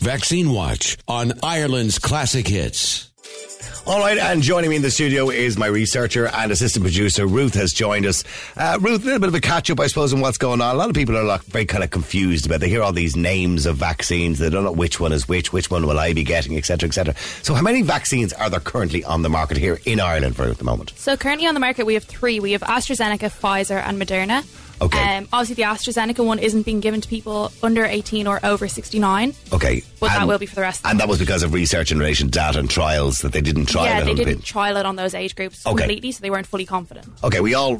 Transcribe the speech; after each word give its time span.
Vaccine 0.00 0.50
Watch 0.50 0.96
on 1.06 1.34
Ireland's 1.42 1.98
Classic 1.98 2.48
Hits. 2.48 3.10
All 3.86 3.98
right, 3.98 4.16
and 4.16 4.42
joining 4.42 4.70
me 4.70 4.76
in 4.76 4.82
the 4.82 4.90
studio 4.90 5.28
is 5.28 5.58
my 5.58 5.66
researcher 5.66 6.26
and 6.26 6.50
assistant 6.50 6.84
producer, 6.84 7.26
Ruth, 7.26 7.52
has 7.52 7.70
joined 7.70 8.06
us. 8.06 8.24
Uh, 8.56 8.78
Ruth, 8.80 9.02
a 9.02 9.04
little 9.04 9.20
bit 9.20 9.28
of 9.28 9.34
a 9.34 9.40
catch 9.40 9.70
up, 9.70 9.78
I 9.78 9.88
suppose, 9.88 10.14
on 10.14 10.20
what's 10.20 10.38
going 10.38 10.62
on. 10.62 10.74
A 10.74 10.78
lot 10.78 10.88
of 10.88 10.94
people 10.94 11.18
are 11.18 11.22
like 11.22 11.42
very 11.42 11.66
kind 11.66 11.84
of 11.84 11.90
confused 11.90 12.46
about. 12.46 12.60
They 12.60 12.70
hear 12.70 12.82
all 12.82 12.94
these 12.94 13.14
names 13.14 13.66
of 13.66 13.76
vaccines, 13.76 14.38
they 14.38 14.48
don't 14.48 14.64
know 14.64 14.72
which 14.72 15.00
one 15.00 15.12
is 15.12 15.28
which, 15.28 15.52
which 15.52 15.70
one 15.70 15.86
will 15.86 15.98
I 15.98 16.14
be 16.14 16.24
getting, 16.24 16.56
etc., 16.56 16.88
etc. 16.88 17.14
So, 17.42 17.52
how 17.52 17.62
many 17.62 17.82
vaccines 17.82 18.32
are 18.32 18.48
there 18.48 18.60
currently 18.60 19.04
on 19.04 19.20
the 19.20 19.28
market 19.28 19.58
here 19.58 19.80
in 19.84 20.00
Ireland 20.00 20.34
for 20.34 20.44
at 20.44 20.56
the 20.56 20.64
moment? 20.64 20.92
So 20.96 21.18
currently 21.18 21.46
on 21.46 21.52
the 21.52 21.60
market 21.60 21.84
we 21.84 21.94
have 21.94 22.04
three. 22.04 22.40
We 22.40 22.52
have 22.52 22.62
AstraZeneca, 22.62 23.28
Pfizer, 23.28 23.82
and 23.82 24.00
Moderna. 24.00 24.46
Okay. 24.80 25.16
Um, 25.16 25.28
obviously, 25.32 25.56
the 25.56 25.68
AstraZeneca 25.68 26.24
one 26.24 26.38
isn't 26.38 26.62
being 26.62 26.80
given 26.80 27.00
to 27.00 27.08
people 27.08 27.52
under 27.62 27.84
18 27.84 28.26
or 28.26 28.40
over 28.44 28.68
69. 28.68 29.34
Okay, 29.52 29.82
But 29.98 30.08
that 30.08 30.26
will 30.26 30.38
be 30.38 30.46
for 30.46 30.54
the 30.54 30.60
rest 30.62 30.84
of 30.84 30.90
And 30.90 31.00
that 31.00 31.08
was 31.08 31.18
because 31.18 31.42
of 31.42 31.52
research 31.52 31.92
in 31.92 31.98
relation 31.98 32.28
to 32.28 32.30
data 32.30 32.58
and 32.58 32.70
trials 32.70 33.18
that 33.18 33.32
they 33.32 33.40
didn't 33.40 33.66
trial 33.66 33.84
yeah, 33.86 34.00
it 34.00 34.04
they 34.04 34.14
didn't 34.14 34.42
trial 34.44 34.76
it 34.76 34.86
on 34.86 34.96
those 34.96 35.14
age 35.14 35.34
groups 35.34 35.66
Okay. 35.66 35.76
completely, 35.76 36.12
so 36.12 36.20
they 36.22 36.30
weren't 36.30 36.46
fully 36.46 36.66
confident. 36.66 37.06
Okay, 37.22 37.40
we 37.40 37.54
all, 37.54 37.78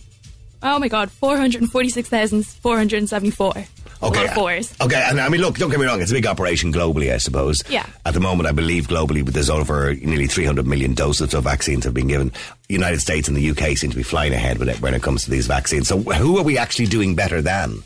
Oh 0.62 0.78
my 0.80 0.88
god, 0.88 1.10
446,474. 1.12 3.66
Of 4.02 4.34
fours. 4.34 4.74
Okay, 4.80 5.02
and 5.08 5.20
I 5.20 5.28
mean, 5.28 5.40
look, 5.40 5.56
don't 5.56 5.70
get 5.70 5.80
me 5.80 5.86
wrong, 5.86 6.00
it's 6.00 6.10
a 6.10 6.14
big 6.14 6.26
operation 6.26 6.72
globally, 6.72 7.12
I 7.12 7.18
suppose. 7.18 7.62
Yeah. 7.68 7.86
At 8.04 8.14
the 8.14 8.20
moment, 8.20 8.48
I 8.48 8.52
believe 8.52 8.88
globally, 8.88 9.24
there's 9.24 9.50
over 9.50 9.94
nearly 9.94 10.26
300 10.26 10.66
million 10.66 10.94
doses 10.94 11.34
of 11.34 11.44
vaccines 11.44 11.84
have 11.84 11.94
been 11.94 12.08
given. 12.08 12.32
United 12.68 13.00
States 13.00 13.28
and 13.28 13.36
the 13.36 13.50
UK 13.50 13.76
seem 13.76 13.90
to 13.90 13.96
be 13.96 14.02
flying 14.02 14.32
ahead 14.32 14.58
with 14.58 14.68
it 14.68 14.80
when 14.80 14.94
it 14.94 15.02
comes 15.02 15.24
to 15.24 15.30
these 15.30 15.46
vaccines. 15.46 15.88
So, 15.88 15.98
who 15.98 16.38
are 16.38 16.42
we 16.44 16.58
actually 16.58 16.86
doing 16.86 17.14
better 17.14 17.40
than? 17.40 17.82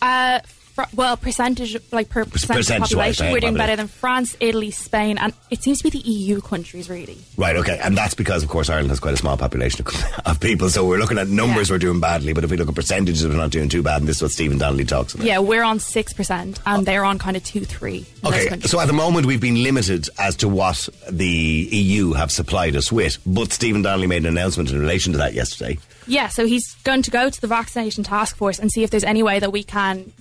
Uh, 0.00 0.40
fr- 0.74 0.82
well, 0.94 1.16
percentage, 1.16 1.76
like 1.92 2.08
per 2.08 2.24
percentage 2.24 2.70
of 2.70 2.78
population, 2.78 3.30
we're 3.32 3.40
doing 3.40 3.54
better 3.54 3.76
than 3.76 3.88
France, 3.88 4.36
Italy, 4.40 4.70
Spain, 4.70 5.18
and 5.18 5.32
it 5.50 5.62
seems 5.62 5.78
to 5.78 5.84
be 5.84 5.90
the 5.90 6.08
EU 6.08 6.40
countries, 6.40 6.88
really. 6.88 7.18
Right, 7.36 7.56
okay, 7.56 7.78
and 7.82 7.96
that's 7.96 8.14
because, 8.14 8.42
of 8.42 8.48
course, 8.48 8.68
Ireland 8.68 8.90
has 8.90 9.00
quite 9.00 9.14
a 9.14 9.16
small 9.16 9.36
population 9.36 9.84
of, 10.26 10.40
people. 10.40 10.68
So 10.68 10.86
we're 10.86 10.98
looking 10.98 11.18
at 11.18 11.28
numbers, 11.28 11.68
Yeah. 11.68 11.74
we're 11.74 11.78
doing 11.78 12.00
badly. 12.00 12.32
But 12.32 12.44
if 12.44 12.50
we 12.50 12.56
look 12.56 12.68
at 12.68 12.74
percentages, 12.74 13.26
we're 13.26 13.34
not 13.36 13.50
doing 13.50 13.68
too 13.68 13.82
bad. 13.82 14.00
And 14.00 14.08
this 14.08 14.16
is 14.16 14.22
what 14.22 14.30
Stephen 14.32 14.58
Donnelly 14.58 14.84
talks 14.84 15.14
about. 15.14 15.26
Yeah, 15.26 15.38
we're 15.38 15.62
on 15.62 15.78
6%, 15.78 16.30
and 16.30 16.58
oh. 16.66 16.82
they're 16.82 17.04
on 17.04 17.18
kind 17.18 17.36
of 17.36 17.44
2 17.44 17.64
3. 17.64 18.06
Okay, 18.24 18.60
so 18.60 18.80
at 18.80 18.86
the 18.86 18.92
moment 18.92 19.26
we've 19.26 19.40
been 19.40 19.62
limited 19.62 20.08
as 20.18 20.36
to 20.36 20.48
what 20.48 20.88
the 21.10 21.26
EU 21.26 22.12
have 22.12 22.30
supplied 22.30 22.76
us 22.76 22.90
with, 22.90 23.18
but 23.26 23.52
Stephen 23.52 23.82
Donnelly 23.82 24.06
made 24.06 24.22
an 24.22 24.26
announcement 24.26 24.70
in 24.70 24.78
relation 24.80 25.12
to 25.12 25.18
that 25.18 25.34
yesterday. 25.34 25.78
Yeah, 26.06 26.28
so 26.28 26.46
he's 26.46 26.74
going 26.82 27.02
to 27.02 27.10
go 27.10 27.30
to 27.30 27.40
the 27.40 27.46
vaccination 27.46 28.02
task 28.04 28.36
force 28.36 28.58
and 28.58 28.70
see 28.70 28.82
if 28.82 28.90
there's 28.90 29.04
any 29.04 29.22
way 29.22 29.38
that 29.38 29.52
we 29.52 29.62
can, 29.62 30.12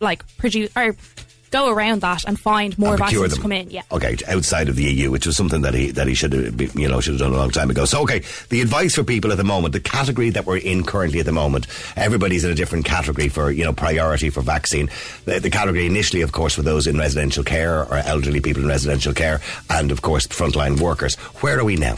like, 0.00 0.24
produce 0.36 0.70
or 0.76 0.96
go 1.50 1.70
around 1.70 2.00
that 2.00 2.24
and 2.24 2.38
find 2.38 2.76
more 2.78 2.90
and 2.90 2.98
vaccines 2.98 3.22
them. 3.22 3.30
to 3.30 3.40
come 3.40 3.52
in. 3.52 3.70
Yeah. 3.70 3.82
Okay, 3.92 4.16
outside 4.28 4.68
of 4.68 4.76
the 4.76 4.84
EU, 4.84 5.10
which 5.10 5.26
was 5.26 5.36
something 5.36 5.62
that 5.62 5.74
he 5.74 5.90
that 5.92 6.06
he 6.06 6.14
should 6.14 6.32
have 6.32 6.76
you 6.76 6.88
know 6.88 7.00
should 7.00 7.14
have 7.14 7.20
done 7.20 7.32
a 7.32 7.36
long 7.36 7.50
time 7.50 7.70
ago. 7.70 7.84
So 7.84 8.02
okay, 8.02 8.22
the 8.50 8.60
advice 8.60 8.94
for 8.94 9.04
people 9.04 9.30
at 9.32 9.38
the 9.38 9.44
moment, 9.44 9.72
the 9.72 9.80
category 9.80 10.30
that 10.30 10.46
we're 10.46 10.58
in 10.58 10.84
currently 10.84 11.20
at 11.20 11.26
the 11.26 11.32
moment, 11.32 11.66
everybody's 11.96 12.44
in 12.44 12.50
a 12.50 12.54
different 12.54 12.84
category 12.84 13.28
for 13.28 13.50
you 13.50 13.64
know 13.64 13.72
priority 13.72 14.30
for 14.30 14.40
vaccine. 14.40 14.90
The, 15.24 15.40
the 15.40 15.50
category 15.50 15.86
initially, 15.86 16.22
of 16.22 16.32
course, 16.32 16.54
for 16.54 16.62
those 16.62 16.86
in 16.86 16.98
residential 16.98 17.44
care 17.44 17.84
or 17.84 17.96
elderly 17.98 18.40
people 18.40 18.62
in 18.62 18.68
residential 18.68 19.12
care, 19.12 19.40
and 19.70 19.90
of 19.90 20.02
course 20.02 20.26
frontline 20.26 20.80
workers. 20.80 21.14
Where 21.42 21.58
are 21.58 21.64
we 21.64 21.76
now? 21.76 21.96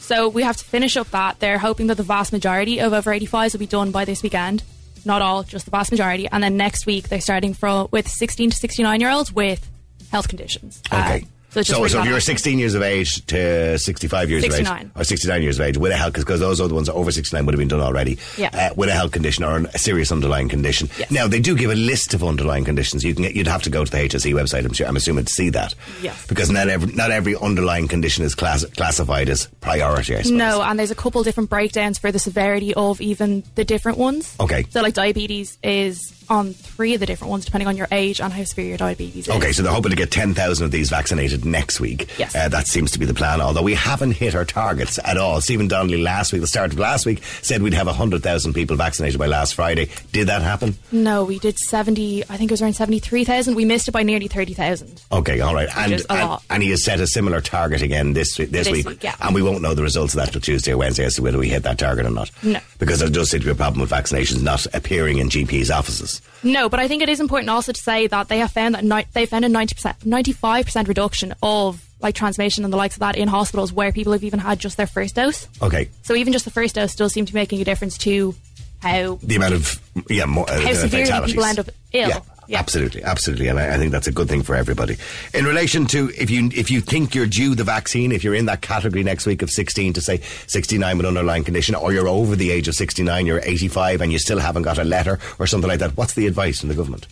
So 0.00 0.28
we 0.28 0.42
have 0.42 0.56
to 0.56 0.64
finish 0.64 0.96
up 0.96 1.10
that. 1.12 1.38
They're 1.38 1.58
hoping 1.58 1.86
that 1.86 1.96
the 1.96 2.02
vast 2.02 2.32
majority 2.32 2.80
of 2.80 2.92
over 2.92 3.12
85s 3.12 3.52
will 3.52 3.60
be 3.60 3.66
done 3.68 3.92
by 3.92 4.04
this 4.04 4.24
weekend. 4.24 4.64
Not 5.04 5.22
all, 5.22 5.42
just 5.42 5.64
the 5.64 5.70
vast 5.70 5.90
majority. 5.90 6.28
And 6.30 6.42
then 6.42 6.56
next 6.56 6.86
week 6.86 7.08
they're 7.08 7.20
starting 7.20 7.54
for 7.54 7.86
with 7.90 8.08
16 8.08 8.50
to 8.50 8.56
69 8.56 9.00
year 9.00 9.10
olds 9.10 9.32
with 9.32 9.68
health 10.10 10.28
conditions. 10.28 10.82
Uh, 10.90 11.04
Okay. 11.16 11.26
So 11.50 11.62
so, 11.62 11.86
so 11.86 12.00
if 12.00 12.06
you're 12.06 12.20
16 12.20 12.58
years 12.58 12.74
of 12.74 12.82
age 12.82 13.24
to 13.26 13.78
65 13.78 14.30
years 14.30 14.44
of 14.44 14.54
age, 14.54 14.88
or 14.96 15.04
69 15.04 15.42
years 15.42 15.58
of 15.58 15.66
age 15.66 15.76
with 15.76 15.92
a 15.92 15.96
health, 15.96 16.12
because 16.14 16.40
those 16.40 16.60
other 16.60 16.74
ones 16.74 16.88
over 16.88 17.10
69 17.10 17.44
would 17.46 17.54
have 17.54 17.58
been 17.58 17.68
done 17.68 17.80
already, 17.80 18.18
Yeah. 18.36 18.50
uh, 18.52 18.74
with 18.76 18.88
a 18.88 18.92
health 18.92 19.12
condition 19.12 19.44
or 19.44 19.56
a 19.58 19.78
serious 19.78 20.12
underlying 20.12 20.48
condition. 20.48 20.88
Yes. 20.98 21.10
Now, 21.10 21.26
they 21.26 21.40
do 21.40 21.56
give 21.56 21.70
a 21.70 21.74
list 21.74 22.14
of 22.14 22.22
underlying 22.24 22.64
conditions. 22.64 23.04
You 23.04 23.14
can 23.14 23.24
get, 23.24 23.34
you'd 23.34 23.46
have 23.46 23.62
to 23.62 23.70
go 23.70 23.84
to 23.84 23.90
the 23.90 23.98
HSE 23.98 24.32
website, 24.34 24.64
I'm, 24.64 24.72
sure, 24.72 24.86
I'm 24.86 24.96
assuming, 24.96 25.24
to 25.24 25.32
see 25.32 25.50
that. 25.50 25.74
Yes. 26.02 26.26
Because 26.26 26.50
not 26.50 26.68
every, 26.68 26.92
not 26.94 27.10
every 27.10 27.36
underlying 27.36 27.88
condition 27.88 28.24
is 28.24 28.34
class, 28.34 28.64
classified 28.76 29.28
as 29.28 29.46
priority, 29.60 30.14
I 30.16 30.22
suppose. 30.22 30.30
No, 30.38 30.62
and 30.62 30.78
there's 30.78 30.90
a 30.90 30.94
couple 30.96 31.22
different 31.22 31.50
breakdowns 31.50 31.98
for 31.98 32.12
the 32.12 32.18
severity 32.18 32.74
of 32.74 33.00
even 33.00 33.42
the 33.54 33.64
different 33.64 33.98
ones. 33.98 34.34
Okay. 34.40 34.64
So, 34.70 34.82
like, 34.82 34.94
diabetes 34.94 35.58
is 35.62 36.12
on 36.28 36.52
three 36.52 36.94
of 36.94 37.00
the 37.00 37.06
different 37.06 37.30
ones, 37.30 37.44
depending 37.44 37.66
on 37.66 37.76
your 37.76 37.88
age 37.90 38.20
and 38.20 38.32
how 38.32 38.44
severe 38.44 38.66
your 38.66 38.76
diabetes 38.76 39.26
is. 39.26 39.34
Okay, 39.34 39.50
so 39.50 39.62
they're 39.64 39.72
hoping 39.72 39.90
to 39.90 39.96
get 39.96 40.12
10,000 40.12 40.64
of 40.64 40.70
these 40.70 40.88
vaccinated 40.88 41.39
next 41.44 41.80
week. 41.80 42.08
Yes. 42.18 42.34
Uh, 42.34 42.48
that 42.48 42.66
seems 42.66 42.90
to 42.92 42.98
be 42.98 43.06
the 43.06 43.14
plan, 43.14 43.40
although 43.40 43.62
we 43.62 43.74
haven't 43.74 44.12
hit 44.12 44.34
our 44.34 44.44
targets 44.44 44.98
at 45.04 45.16
all. 45.16 45.40
Stephen 45.40 45.68
Donnelly 45.68 46.02
last 46.02 46.32
week, 46.32 46.40
the 46.40 46.46
start 46.46 46.72
of 46.72 46.78
last 46.78 47.06
week, 47.06 47.22
said 47.42 47.62
we'd 47.62 47.74
have 47.74 47.86
100,000 47.86 48.52
people 48.52 48.76
vaccinated 48.76 49.18
by 49.18 49.26
last 49.26 49.54
Friday. 49.54 49.88
Did 50.12 50.28
that 50.28 50.42
happen? 50.42 50.74
No, 50.92 51.24
we 51.24 51.38
did 51.38 51.58
70, 51.58 52.24
I 52.24 52.36
think 52.36 52.50
it 52.50 52.52
was 52.52 52.62
around 52.62 52.74
73,000. 52.74 53.54
We 53.54 53.64
missed 53.64 53.88
it 53.88 53.92
by 53.92 54.02
nearly 54.02 54.28
30,000. 54.28 55.02
Okay, 55.12 55.40
all 55.40 55.54
right. 55.54 55.68
And, 55.76 55.92
and, 55.92 56.08
lot. 56.08 56.42
and 56.50 56.62
he 56.62 56.70
has 56.70 56.84
set 56.84 57.00
a 57.00 57.06
similar 57.06 57.40
target 57.40 57.82
again 57.82 58.12
this, 58.12 58.36
this, 58.36 58.48
This 58.50 58.70
week. 58.70 58.86
week, 58.88 59.02
yeah. 59.04 59.14
And 59.20 59.34
we 59.34 59.42
won't 59.42 59.62
know 59.62 59.74
the 59.74 59.82
results 59.82 60.14
of 60.14 60.20
that 60.20 60.32
till 60.32 60.40
Tuesday 60.40 60.72
or 60.72 60.78
Wednesday 60.78 61.04
as 61.04 61.14
to 61.16 61.22
whether 61.22 61.38
we 61.38 61.48
hit 61.48 61.62
that 61.64 61.78
target 61.78 62.06
or 62.06 62.10
not. 62.10 62.30
No. 62.42 62.60
Because 62.78 63.00
there 63.00 63.08
does 63.08 63.30
seem 63.30 63.40
to 63.40 63.46
be 63.46 63.52
a 63.52 63.54
problem 63.54 63.80
with 63.80 63.90
vaccinations 63.90 64.42
not 64.42 64.66
appearing 64.74 65.18
in 65.18 65.28
GPs' 65.28 65.70
offices. 65.74 66.22
No, 66.42 66.68
but 66.68 66.80
I 66.80 66.88
think 66.88 67.02
it 67.02 67.08
is 67.08 67.20
important 67.20 67.50
also 67.50 67.72
to 67.72 67.80
say 67.80 68.06
that 68.06 68.28
they 68.28 68.38
have 68.38 68.50
found 68.50 68.74
that 68.74 68.84
ni- 68.84 69.06
they 69.12 69.26
found 69.26 69.44
a 69.44 69.48
90%, 69.48 69.94
95% 70.04 70.88
reduction 70.88 71.29
of 71.42 71.84
like 72.00 72.14
transmission 72.14 72.64
and 72.64 72.72
the 72.72 72.76
likes 72.76 72.96
of 72.96 73.00
that 73.00 73.16
in 73.16 73.28
hospitals 73.28 73.72
where 73.72 73.92
people 73.92 74.12
have 74.12 74.24
even 74.24 74.38
had 74.38 74.58
just 74.58 74.76
their 74.76 74.86
first 74.86 75.14
dose. 75.14 75.46
Okay. 75.62 75.88
So 76.02 76.14
even 76.14 76.32
just 76.32 76.44
the 76.44 76.50
first 76.50 76.74
dose 76.74 76.94
does 76.94 77.12
seem 77.12 77.26
to 77.26 77.32
be 77.32 77.38
making 77.38 77.60
a 77.60 77.64
difference 77.64 77.98
to 77.98 78.34
how 78.80 79.18
The 79.22 79.36
amount 79.36 79.54
of, 79.54 79.80
yeah, 80.08 80.24
more, 80.24 80.48
uh, 80.50 80.60
How 80.60 80.72
severely 80.72 81.26
people 81.26 81.44
end 81.44 81.58
up 81.58 81.68
ill. 81.92 82.08
Yeah. 82.08 82.20
Yeah. 82.48 82.58
Absolutely, 82.58 83.04
absolutely, 83.04 83.46
and 83.46 83.60
I, 83.60 83.74
I 83.74 83.78
think 83.78 83.92
that's 83.92 84.08
a 84.08 84.12
good 84.12 84.26
thing 84.26 84.42
for 84.42 84.56
everybody. 84.56 84.96
In 85.32 85.44
relation 85.44 85.86
to 85.86 86.10
if 86.18 86.30
you 86.30 86.50
if 86.52 86.68
you 86.68 86.80
think 86.80 87.14
you're 87.14 87.26
due 87.26 87.54
the 87.54 87.62
vaccine, 87.62 88.10
if 88.10 88.24
you're 88.24 88.34
in 88.34 88.46
that 88.46 88.60
category 88.60 89.04
next 89.04 89.24
week 89.24 89.42
of 89.42 89.50
16 89.50 89.92
to 89.92 90.00
say 90.00 90.16
69 90.48 90.96
with 90.96 91.06
underlying 91.06 91.44
condition, 91.44 91.76
or 91.76 91.92
you're 91.92 92.08
over 92.08 92.34
the 92.34 92.50
age 92.50 92.66
of 92.66 92.74
69, 92.74 93.24
you're 93.24 93.40
85, 93.44 94.00
and 94.00 94.10
you 94.10 94.18
still 94.18 94.40
haven't 94.40 94.64
got 94.64 94.78
a 94.78 94.84
letter 94.84 95.20
or 95.38 95.46
something 95.46 95.68
like 95.68 95.78
that, 95.78 95.96
what's 95.96 96.14
the 96.14 96.26
advice 96.26 96.58
from 96.58 96.70
the 96.70 96.74
government? 96.74 97.06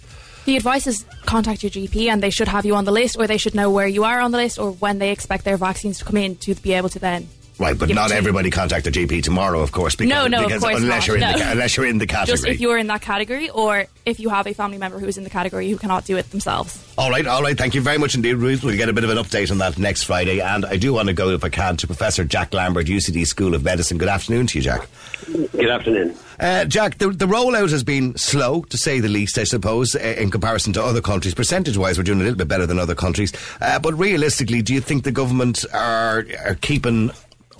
The 0.48 0.56
advice 0.56 0.86
is 0.86 1.04
contact 1.26 1.62
your 1.62 1.68
GP 1.68 2.08
and 2.08 2.22
they 2.22 2.30
should 2.30 2.48
have 2.48 2.64
you 2.64 2.74
on 2.74 2.86
the 2.86 2.90
list 2.90 3.18
or 3.18 3.26
they 3.26 3.36
should 3.36 3.54
know 3.54 3.70
where 3.70 3.86
you 3.86 4.04
are 4.04 4.18
on 4.18 4.30
the 4.30 4.38
list 4.38 4.58
or 4.58 4.70
when 4.70 4.98
they 4.98 5.10
expect 5.10 5.44
their 5.44 5.58
vaccines 5.58 5.98
to 5.98 6.06
come 6.06 6.16
in 6.16 6.36
to 6.36 6.54
be 6.54 6.72
able 6.72 6.88
to 6.88 6.98
then 6.98 7.28
Right, 7.58 7.76
but 7.76 7.88
not 7.88 8.12
everybody 8.12 8.50
contact 8.50 8.84
the 8.84 8.90
GP 8.92 9.22
tomorrow, 9.24 9.60
of 9.60 9.72
course. 9.72 9.96
Because, 9.96 10.08
No, 10.10 10.28
no, 10.28 10.44
of 10.44 10.60
course 10.60 10.80
unless 10.80 10.82
not, 10.88 11.06
you're 11.08 11.16
in 11.16 11.20
the 11.22 11.32
no. 11.32 11.38
ca- 11.38 11.50
unless 11.52 11.76
you're 11.76 11.86
in 11.86 11.98
the 11.98 12.06
category. 12.06 12.36
Just 12.36 12.46
if 12.46 12.60
you're 12.60 12.78
in 12.78 12.86
that 12.86 13.00
category, 13.02 13.50
or 13.50 13.86
if 14.06 14.20
you 14.20 14.28
have 14.28 14.46
a 14.46 14.54
family 14.54 14.78
member 14.78 15.00
who 15.00 15.06
is 15.06 15.18
in 15.18 15.24
the 15.24 15.30
category 15.30 15.68
who 15.68 15.76
cannot 15.76 16.04
do 16.04 16.16
it 16.16 16.30
themselves. 16.30 16.84
All 16.96 17.10
right, 17.10 17.26
all 17.26 17.42
right. 17.42 17.58
Thank 17.58 17.74
you 17.74 17.80
very 17.80 17.98
much 17.98 18.14
indeed, 18.14 18.34
Ruth. 18.34 18.62
We'll 18.62 18.76
get 18.76 18.88
a 18.88 18.92
bit 18.92 19.02
of 19.02 19.10
an 19.10 19.18
update 19.18 19.50
on 19.50 19.58
that 19.58 19.76
next 19.76 20.04
Friday. 20.04 20.40
And 20.40 20.64
I 20.64 20.76
do 20.76 20.92
want 20.92 21.08
to 21.08 21.14
go, 21.14 21.30
if 21.30 21.42
I 21.42 21.48
can, 21.48 21.76
to 21.78 21.86
Professor 21.88 22.24
Jack 22.24 22.54
Lambert, 22.54 22.86
UCD 22.86 23.26
School 23.26 23.54
of 23.54 23.64
Medicine. 23.64 23.98
Good 23.98 24.08
afternoon 24.08 24.46
to 24.48 24.58
you, 24.58 24.62
Jack. 24.62 24.86
Good 25.26 25.68
afternoon. 25.68 26.16
Uh, 26.38 26.64
Jack, 26.64 26.98
the, 26.98 27.08
the 27.10 27.26
rollout 27.26 27.70
has 27.70 27.82
been 27.82 28.16
slow, 28.16 28.62
to 28.62 28.78
say 28.78 29.00
the 29.00 29.08
least, 29.08 29.36
I 29.36 29.42
suppose, 29.44 29.96
uh, 29.96 29.98
in 29.98 30.30
comparison 30.30 30.72
to 30.74 30.82
other 30.82 31.00
countries. 31.00 31.34
Percentage 31.34 31.76
wise, 31.76 31.98
we're 31.98 32.04
doing 32.04 32.20
a 32.20 32.22
little 32.22 32.38
bit 32.38 32.46
better 32.46 32.66
than 32.66 32.78
other 32.78 32.94
countries. 32.94 33.32
Uh, 33.60 33.80
but 33.80 33.94
realistically, 33.98 34.62
do 34.62 34.72
you 34.72 34.80
think 34.80 35.02
the 35.02 35.10
government 35.10 35.64
are, 35.74 36.24
are 36.46 36.54
keeping 36.60 37.10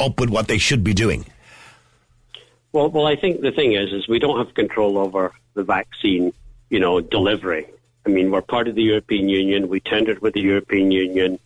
up 0.01 0.21
with 0.21 0.31
what 0.31 0.49
they 0.49 0.59
should 0.59 0.83
be 0.85 0.95
doing? 0.95 1.25
Well, 2.73 2.91
well, 2.91 3.07
I 3.07 3.17
think 3.17 3.41
the 3.41 3.51
thing 3.51 3.73
is, 3.73 3.93
is 3.93 4.09
we 4.09 4.19
don't 4.19 4.45
have 4.45 4.55
control 4.55 4.99
over 4.99 5.33
the 5.55 5.65
vaccine, 5.65 6.33
you 6.71 6.81
know, 6.81 7.01
delivery. 7.01 7.67
I 8.07 8.11
mean, 8.11 8.31
we're 8.31 8.43
part 8.43 8.69
of 8.69 8.75
the 8.75 8.83
European 8.83 9.29
Union. 9.29 9.69
We 9.69 9.81
tendered 9.81 10.21
with 10.21 10.35
the 10.35 10.41
European 10.41 10.91
Union. 10.91 11.39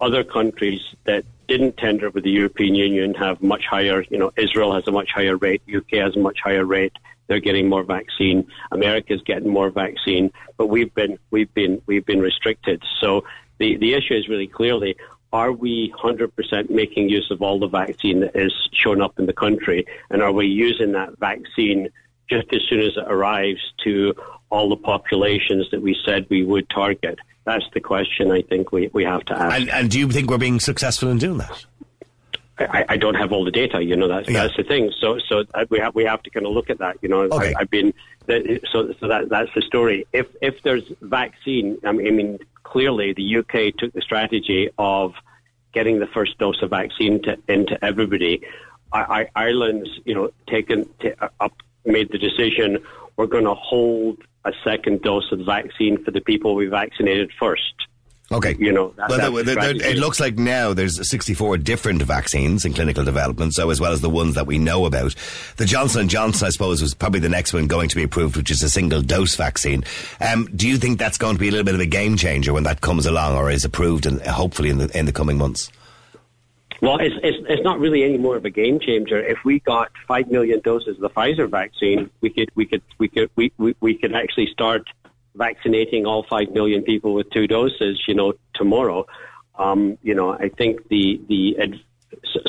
Other 0.00 0.22
countries 0.24 0.80
that 1.04 1.24
didn't 1.48 1.76
tender 1.78 2.10
with 2.10 2.24
the 2.24 2.30
European 2.30 2.74
Union 2.74 3.14
have 3.14 3.42
much 3.42 3.64
higher. 3.64 4.04
You 4.10 4.18
know, 4.18 4.32
Israel 4.36 4.74
has 4.74 4.86
a 4.86 4.92
much 4.92 5.10
higher 5.10 5.36
rate. 5.36 5.62
UK 5.74 5.94
has 5.94 6.14
a 6.14 6.18
much 6.18 6.38
higher 6.44 6.64
rate. 6.64 6.92
They're 7.26 7.40
getting 7.40 7.68
more 7.68 7.82
vaccine. 7.82 8.46
America's 8.70 9.22
getting 9.22 9.50
more 9.50 9.70
vaccine, 9.70 10.32
but 10.56 10.66
we've 10.66 10.94
been 10.94 11.18
we've 11.30 11.52
been 11.52 11.82
we've 11.86 12.06
been 12.06 12.20
restricted. 12.20 12.82
So 13.00 13.24
the 13.58 13.76
the 13.76 13.94
issue 13.94 14.14
is 14.14 14.28
really 14.28 14.46
clearly 14.46 14.96
are 15.32 15.52
we 15.52 15.92
100% 15.98 16.70
making 16.70 17.08
use 17.08 17.30
of 17.30 17.42
all 17.42 17.58
the 17.58 17.68
vaccine 17.68 18.20
that 18.20 18.34
is 18.34 18.52
shown 18.72 19.02
up 19.02 19.18
in 19.18 19.26
the 19.26 19.32
country? 19.32 19.86
And 20.10 20.22
are 20.22 20.32
we 20.32 20.46
using 20.46 20.92
that 20.92 21.18
vaccine 21.18 21.88
just 22.30 22.46
as 22.52 22.62
soon 22.68 22.80
as 22.80 22.96
it 22.96 23.04
arrives 23.06 23.60
to 23.84 24.14
all 24.50 24.68
the 24.68 24.76
populations 24.76 25.70
that 25.70 25.82
we 25.82 25.96
said 26.04 26.26
we 26.30 26.44
would 26.44 26.68
target? 26.70 27.18
That's 27.44 27.64
the 27.72 27.80
question 27.80 28.30
I 28.30 28.42
think 28.42 28.72
we, 28.72 28.88
we 28.92 29.04
have 29.04 29.24
to 29.26 29.34
ask. 29.38 29.56
And, 29.60 29.70
and 29.70 29.90
do 29.90 29.98
you 29.98 30.10
think 30.10 30.30
we're 30.30 30.38
being 30.38 30.60
successful 30.60 31.08
in 31.10 31.18
doing 31.18 31.38
that? 31.38 31.64
I, 32.60 32.84
I 32.88 32.96
don't 32.96 33.14
have 33.14 33.32
all 33.32 33.44
the 33.44 33.50
data. 33.50 33.82
You 33.82 33.96
know, 33.96 34.08
that's 34.08 34.28
Yeah. 34.28 34.42
that's 34.42 34.56
the 34.56 34.64
thing. 34.64 34.90
So 35.00 35.18
so 35.28 35.44
uh, 35.54 35.64
we 35.70 35.78
have 35.78 35.94
we 35.94 36.04
have 36.04 36.22
to 36.24 36.30
kind 36.30 36.44
of 36.44 36.52
look 36.52 36.70
at 36.70 36.78
that. 36.78 36.96
You 37.02 37.08
know, 37.08 37.20
Okay. 37.20 37.54
I, 37.54 37.60
I've 37.60 37.70
been 37.70 37.94
so 38.72 38.92
so 39.00 39.06
that 39.08 39.28
that's 39.28 39.50
the 39.54 39.62
story. 39.62 40.06
If 40.12 40.26
if 40.42 40.60
there's 40.62 40.82
vaccine, 41.00 41.78
I 41.84 41.92
mean, 41.92 42.38
clearly 42.70 43.12
the 43.12 43.38
UK 43.38 43.74
took 43.76 43.92
the 43.92 44.02
strategy 44.02 44.70
of 44.78 45.14
getting 45.72 45.98
the 45.98 46.06
first 46.06 46.38
dose 46.38 46.60
of 46.62 46.70
vaccine 46.70 47.22
to, 47.22 47.38
into 47.48 47.82
everybody. 47.84 48.42
I, 48.92 49.28
I, 49.34 49.46
Ireland's 49.46 49.90
you 50.04 50.14
know 50.14 50.30
taken 50.46 50.88
t- 51.00 51.12
uh, 51.20 51.28
up 51.40 51.54
made 51.84 52.10
the 52.10 52.18
decision 52.18 52.78
we're 53.16 53.26
going 53.26 53.44
to 53.44 53.54
hold 53.54 54.18
a 54.44 54.52
second 54.62 55.02
dose 55.02 55.30
of 55.32 55.40
vaccine 55.40 56.02
for 56.04 56.10
the 56.10 56.20
people 56.20 56.54
we 56.54 56.66
vaccinated 56.66 57.30
first. 57.38 57.74
Okay. 58.30 58.54
You 58.58 58.72
know, 58.72 58.92
that- 58.96 59.08
well, 59.08 59.18
that's 59.18 59.30
there- 59.46 59.72
the 59.72 59.78
there- 59.78 59.90
it 59.92 59.96
looks 59.96 60.20
like 60.20 60.36
now 60.38 60.74
there's 60.74 61.08
64 61.08 61.56
different 61.56 62.02
vaccines 62.02 62.66
in 62.66 62.74
clinical 62.74 63.02
development, 63.02 63.54
so 63.54 63.70
as 63.70 63.80
well 63.80 63.90
as 63.92 64.02
the 64.02 64.10
ones 64.10 64.34
that 64.34 64.46
we 64.46 64.58
know 64.58 64.84
about. 64.84 65.14
The 65.56 65.64
Johnson 65.64 66.02
and 66.02 66.10
Johnson, 66.10 66.46
I 66.46 66.50
suppose, 66.50 66.82
was 66.82 66.92
probably 66.92 67.20
the 67.20 67.30
next 67.30 67.54
one 67.54 67.66
going 67.66 67.88
to 67.88 67.96
be 67.96 68.02
approved, 68.02 68.36
which 68.36 68.50
is 68.50 68.62
a 68.62 68.68
single 68.68 69.00
dose 69.00 69.34
vaccine. 69.34 69.82
Um, 70.20 70.46
do 70.54 70.68
you 70.68 70.76
think 70.76 70.98
that's 70.98 71.16
going 71.16 71.36
to 71.36 71.40
be 71.40 71.48
a 71.48 71.50
little 71.50 71.64
bit 71.64 71.74
of 71.74 71.80
a 71.80 71.86
game 71.86 72.18
changer 72.18 72.52
when 72.52 72.64
that 72.64 72.82
comes 72.82 73.06
along, 73.06 73.34
or 73.34 73.50
is 73.50 73.64
approved, 73.64 74.04
and 74.04 74.20
hopefully 74.22 74.68
in 74.68 74.76
the 74.78 74.98
in 74.98 75.06
the 75.06 75.12
coming 75.12 75.38
months? 75.38 75.70
Well, 76.80 76.98
it's, 76.98 77.16
it's 77.24 77.38
it's 77.48 77.62
not 77.64 77.80
really 77.80 78.04
any 78.04 78.18
more 78.18 78.36
of 78.36 78.44
a 78.44 78.50
game 78.50 78.78
changer. 78.78 79.18
If 79.18 79.38
we 79.44 79.58
got 79.60 79.90
five 80.06 80.30
million 80.30 80.60
doses 80.60 80.96
of 80.96 81.00
the 81.00 81.10
Pfizer 81.10 81.48
vaccine, 81.50 82.08
we 82.20 82.30
could 82.30 82.50
we 82.54 82.66
could 82.66 82.82
we 82.98 83.08
could 83.08 83.30
we, 83.34 83.50
we, 83.58 83.74
we 83.80 83.94
could 83.94 84.14
actually 84.14 84.46
start 84.52 84.86
vaccinating 85.38 86.04
all 86.04 86.24
five 86.24 86.50
million 86.50 86.82
people 86.82 87.14
with 87.14 87.30
two 87.30 87.46
doses. 87.46 88.02
You 88.06 88.14
know, 88.14 88.34
tomorrow. 88.54 89.06
Um, 89.54 89.98
you 90.02 90.14
know, 90.14 90.30
I 90.32 90.50
think 90.50 90.88
the 90.88 91.20
the 91.28 91.56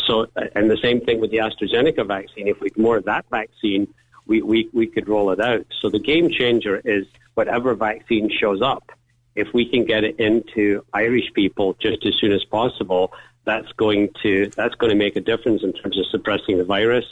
so, 0.06 0.28
and 0.56 0.70
the 0.70 0.78
same 0.78 1.02
thing 1.02 1.20
with 1.20 1.32
the 1.32 1.38
AstraZeneca 1.38 2.06
vaccine. 2.06 2.48
If 2.48 2.60
we 2.60 2.70
more 2.76 2.98
of 2.98 3.06
that 3.06 3.26
vaccine, 3.30 3.88
we, 4.28 4.42
we 4.42 4.70
we 4.74 4.88
could 4.88 5.08
roll 5.08 5.32
it 5.32 5.40
out. 5.40 5.66
So 5.82 5.90
the 5.90 6.00
game 6.00 6.30
changer 6.30 6.82
is 6.84 7.06
whatever 7.34 7.74
vaccine 7.74 8.30
shows 8.30 8.62
up. 8.62 8.92
If 9.36 9.54
we 9.54 9.66
can 9.66 9.86
get 9.86 10.04
it 10.04 10.20
into 10.20 10.84
Irish 10.94 11.32
people 11.34 11.76
just 11.80 12.06
as 12.06 12.16
soon 12.20 12.32
as 12.32 12.44
possible, 12.46 13.14
that's 13.46 13.72
going 13.74 14.10
to 14.24 14.52
that's 14.56 14.76
going 14.76 14.92
to 14.92 14.96
make 14.98 15.16
a 15.16 15.22
difference 15.22 15.64
in 15.64 15.74
terms 15.74 15.98
of 15.98 16.06
suppressing 16.08 16.58
the 16.58 16.66
virus 16.66 17.06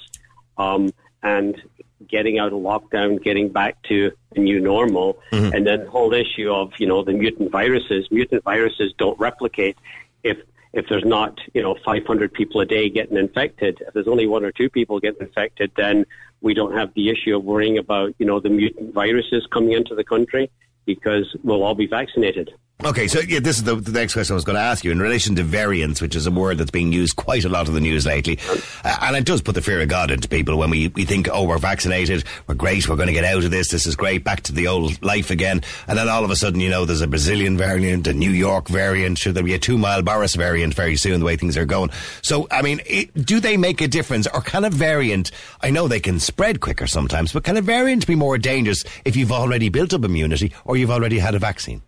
um, 0.58 0.92
and 1.24 1.62
getting 2.08 2.40
out 2.40 2.54
of 2.54 2.60
lockdown, 2.60 3.22
getting 3.22 3.50
back 3.50 3.82
to 3.84 4.12
a 4.36 4.40
new 4.40 4.60
normal, 4.60 5.18
mm-hmm. 5.32 5.54
and 5.56 5.66
then 5.66 5.86
the 5.86 5.90
whole 5.90 6.14
issue 6.14 6.52
of 6.52 6.72
you 6.78 6.88
know 6.88 7.04
the 7.04 7.14
mutant 7.14 7.52
viruses. 7.52 8.08
Mutant 8.12 8.44
viruses 8.44 8.94
don't 8.98 9.20
replicate 9.20 9.78
if 10.24 10.38
if 10.74 10.88
there's 10.90 11.06
not 11.06 11.40
you 11.54 11.62
know 11.62 11.76
500 11.86 12.34
people 12.34 12.62
a 12.62 12.66
day 12.66 12.90
getting 12.90 13.18
infected. 13.18 13.82
If 13.86 13.94
there's 13.94 14.08
only 14.08 14.28
one 14.28 14.44
or 14.44 14.52
two 14.52 14.70
people 14.70 15.00
getting 15.00 15.22
infected, 15.22 15.72
then 15.76 16.06
we 16.42 16.54
don't 16.54 16.76
have 16.76 16.94
the 16.94 17.10
issue 17.10 17.36
of 17.36 17.44
worrying 17.44 17.78
about 17.78 18.14
you 18.20 18.26
know 18.26 18.40
the 18.40 18.50
mutant 18.50 18.94
viruses 18.94 19.48
coming 19.52 19.74
into 19.74 19.96
the 19.96 20.04
country 20.04 20.52
because 20.86 21.36
we'll 21.44 21.64
all 21.64 21.76
be 21.76 21.88
vaccinated. 21.88 22.54
Okay, 22.86 23.08
so 23.08 23.22
yeah, 23.22 23.40
this 23.40 23.58
is 23.58 23.64
the, 23.64 23.74
the 23.76 23.92
next 23.92 24.14
question 24.14 24.34
I 24.34 24.36
was 24.36 24.44
going 24.44 24.56
to 24.56 24.62
ask 24.62 24.84
you 24.84 24.92
in 24.92 25.00
relation 25.00 25.36
to 25.38 25.44
variants, 25.44 26.00
which 26.00 26.16
is 26.16 26.28
a 26.28 26.32
word 26.32 26.60
that's 26.60 26.70
being 26.70 26.94
used 26.94 27.16
quite 27.16 27.44
a 27.44 27.50
lot 27.50 27.68
in 27.68 27.74
the 27.74 27.82
news 27.82 28.06
lately, 28.06 28.38
uh, 28.84 28.98
and 29.02 29.16
it 29.16 29.26
does 29.26 29.42
put 29.42 29.56
the 29.56 29.64
fear 29.64 29.82
of 29.82 29.90
God 29.90 30.12
into 30.12 30.28
people 30.28 30.60
when 30.60 30.70
we, 30.70 30.90
we 30.90 31.04
think, 31.04 31.28
oh, 31.32 31.44
we're 31.44 31.58
vaccinated, 31.58 32.24
we're 32.46 32.54
great, 32.54 32.88
we're 32.88 32.96
going 32.96 33.08
to 33.08 33.14
get 33.14 33.24
out 33.24 33.44
of 33.44 33.50
this, 33.50 33.72
this 33.72 33.88
is 33.88 33.96
great, 33.96 34.24
back 34.24 34.42
to 34.42 34.54
the 34.54 34.68
old 34.68 35.02
life 35.04 35.32
again, 35.32 35.64
and 35.88 35.98
then 35.98 36.08
all 36.08 36.24
of 36.24 36.30
a 36.30 36.36
sudden, 36.36 36.60
you 36.60 36.70
know, 36.70 36.86
there's 36.86 37.02
a 37.02 37.08
Brazilian 37.08 37.58
variant, 37.58 38.06
a 38.06 38.14
New 38.14 38.30
York 38.30 38.68
variant, 38.68 39.18
should 39.18 39.34
there 39.34 39.44
be 39.44 39.56
a 39.56 39.60
two 39.60 39.80
mile 39.80 40.04
Boris 40.04 40.36
variant 40.36 40.76
very 40.76 40.98
soon, 40.98 41.20
the 41.20 41.26
way 41.26 41.36
things 41.36 41.58
are 41.58 41.66
going. 41.66 41.90
So, 42.22 42.48
I 42.52 42.62
mean, 42.62 42.80
it, 42.86 43.12
do 43.26 43.40
they 43.40 43.58
make 43.58 43.82
a 43.82 43.88
difference, 43.88 44.28
or 44.28 44.42
can 44.42 44.64
a 44.64 44.70
variant? 44.70 45.32
I 45.62 45.72
know 45.72 45.88
they 45.88 46.00
can 46.00 46.20
spread 46.20 46.62
quicker 46.62 46.86
sometimes, 46.86 47.34
but 47.34 47.44
can 47.44 47.58
a 47.58 47.62
variant 47.62 48.06
be 48.06 48.14
more 48.14 48.38
dangerous 48.38 48.84
if 49.04 49.16
you've 49.16 49.32
already 49.32 49.70
built 49.70 49.96
up 49.96 50.04
immunity 50.04 50.54
or 50.64 50.78
you've 50.78 50.92
already 50.92 51.18
had 51.18 51.34
a 51.34 51.40
vaccine? 51.40 51.82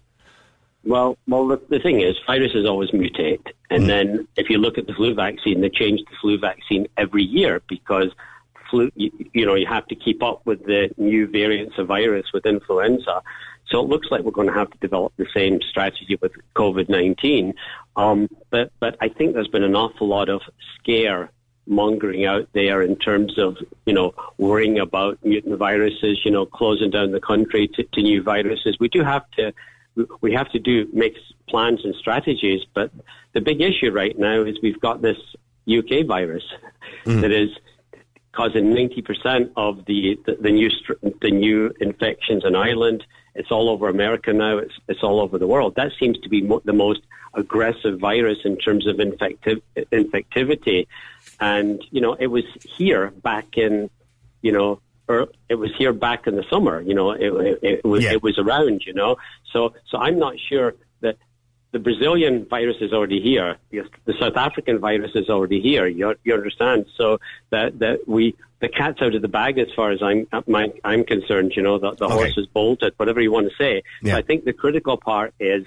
Well, 0.86 1.18
well, 1.28 1.48
the, 1.48 1.62
the 1.70 1.80
thing 1.80 2.02
is, 2.02 2.16
viruses 2.26 2.66
always 2.66 2.92
mutate, 2.92 3.46
and 3.70 3.90
then 3.90 4.28
if 4.38 4.50
you 4.50 4.58
look 4.58 4.78
at 4.78 4.88
the 4.88 4.94
flu 4.94 5.14
vaccine, 5.14 5.60
they 5.60 5.70
change 5.70 6.00
the 6.10 6.16
flu 6.22 6.40
vaccine 6.40 6.88
every 6.98 7.24
year 7.24 7.62
because 7.68 8.12
flu, 8.70 8.90
you, 8.96 9.12
you 9.34 9.46
know, 9.46 9.56
you 9.56 9.68
have 9.68 9.86
to 9.88 9.96
keep 9.96 10.24
up 10.24 10.46
with 10.46 10.66
the 10.66 10.90
new 10.98 11.28
variants 11.28 11.78
of 11.78 11.88
virus 11.88 12.28
with 12.34 12.46
influenza. 12.46 13.22
So 13.68 13.82
it 13.82 13.90
looks 13.90 14.08
like 14.10 14.24
we're 14.24 14.32
going 14.32 14.48
to 14.48 14.54
have 14.54 14.72
to 14.72 14.78
develop 14.80 15.14
the 15.18 15.28
same 15.34 15.62
strategy 15.62 16.18
with 16.22 16.32
COVID 16.56 16.90
nineteen. 16.90 17.54
Um, 17.96 18.30
but 18.50 18.72
but 18.80 18.96
I 19.02 19.10
think 19.10 19.34
there's 19.34 19.48
been 19.50 19.64
an 19.64 19.76
awful 19.76 20.08
lot 20.08 20.30
of 20.30 20.42
scare 20.76 21.30
mongering 21.68 22.26
out 22.26 22.48
there 22.54 22.82
in 22.82 22.96
terms 22.96 23.38
of 23.38 23.58
you 23.86 23.94
know 23.94 24.14
worrying 24.38 24.80
about 24.80 25.24
mutant 25.24 25.58
viruses, 25.58 26.20
you 26.26 26.32
know, 26.32 26.46
closing 26.46 26.90
down 26.90 27.12
the 27.12 27.20
country 27.20 27.68
to, 27.68 27.84
to 27.84 28.02
new 28.02 28.24
viruses. 28.24 28.78
We 28.80 28.88
do 28.88 29.04
have 29.04 29.30
to 29.32 29.54
we 30.22 30.34
have 30.34 30.50
to 30.52 30.60
do 30.60 30.88
make 30.94 31.18
plans 31.48 31.84
and 31.84 31.96
strategies. 31.96 32.62
But 32.74 32.92
the 33.34 33.42
big 33.42 33.62
issue 33.62 33.92
right 33.92 34.18
now 34.18 34.44
is 34.44 34.58
we've 34.62 34.80
got 34.80 35.02
this 35.02 35.18
UK 35.68 36.06
virus 36.06 36.44
mm. 37.06 37.22
that 37.22 37.32
is 37.32 37.50
causing 38.32 38.66
90% 38.66 39.52
of 39.56 39.86
the, 39.86 40.18
the, 40.26 40.38
the 40.40 40.52
new 40.52 40.70
the 41.22 41.32
new 41.32 41.74
infections 41.80 42.44
in 42.46 42.56
Ireland. 42.56 43.06
It's 43.36 43.52
all 43.52 43.70
over 43.70 43.90
America 43.90 44.34
now. 44.34 44.58
It's 44.58 44.74
it's 44.88 45.04
all 45.04 45.20
over 45.20 45.38
the 45.38 45.48
world. 45.48 45.76
That 45.76 45.92
seems 46.00 46.20
to 46.20 46.30
be 46.30 46.42
mo- 46.42 46.62
the 46.66 46.74
most 46.74 47.02
aggressive 47.34 48.00
virus 48.00 48.40
in 48.44 48.58
terms 48.58 48.88
of 48.88 48.98
infectiv- 48.98 49.62
infectivity. 49.76 50.88
And 51.40 51.84
you 51.92 52.02
know, 52.02 52.14
it 52.14 52.28
was 52.28 52.44
here 52.78 53.12
back 53.12 53.58
in 53.58 53.90
you 54.42 54.52
know. 54.52 54.82
Or 55.10 55.28
it 55.50 55.56
was 55.56 55.72
here 55.76 55.92
back 55.92 56.28
in 56.28 56.36
the 56.36 56.46
summer, 56.52 56.80
you 56.82 56.94
know. 56.94 57.12
It, 57.12 57.34
it, 57.34 57.60
it 57.64 57.86
was 57.86 58.04
Yeah. 58.04 58.14
it 58.14 58.22
was 58.24 58.38
around, 58.38 58.84
you 58.86 58.94
know. 58.94 59.18
So 59.52 59.74
so 59.90 59.98
I'm 59.98 60.20
not 60.20 60.36
sure 60.50 60.76
that 61.02 61.18
the 61.72 61.80
Brazilian 61.80 62.46
virus 62.48 62.78
is 62.80 62.94
already 62.94 63.20
here. 63.20 63.58
The, 63.72 64.14
South 64.20 64.38
African 64.38 64.78
virus 64.80 65.12
is 65.16 65.30
already 65.30 65.62
here. 65.62 65.88
You, 65.88 66.16
you 66.24 66.34
understand? 66.36 66.86
So 66.96 67.20
that 67.50 67.80
that 67.80 68.08
we 68.08 68.36
the 68.60 68.70
cat's 68.70 69.02
out 69.02 69.16
of 69.16 69.22
the 69.24 69.28
bag 69.28 69.58
as 69.58 69.68
far 69.76 69.90
as 69.92 70.02
I'm 70.04 70.28
my, 70.46 70.72
I'm 70.84 71.04
concerned. 71.04 71.54
You 71.56 71.64
know, 71.64 71.80
the, 71.80 71.92
the 71.96 72.06
Okay. 72.06 72.14
horse 72.14 72.38
is 72.38 72.46
bolted. 72.46 72.94
Whatever 72.98 73.20
you 73.20 73.32
want 73.32 73.50
to 73.50 73.56
say. 73.56 73.82
Yeah. 74.04 74.16
I 74.16 74.22
think 74.22 74.46
the 74.46 74.54
critical 74.54 74.96
part 74.98 75.34
is 75.40 75.66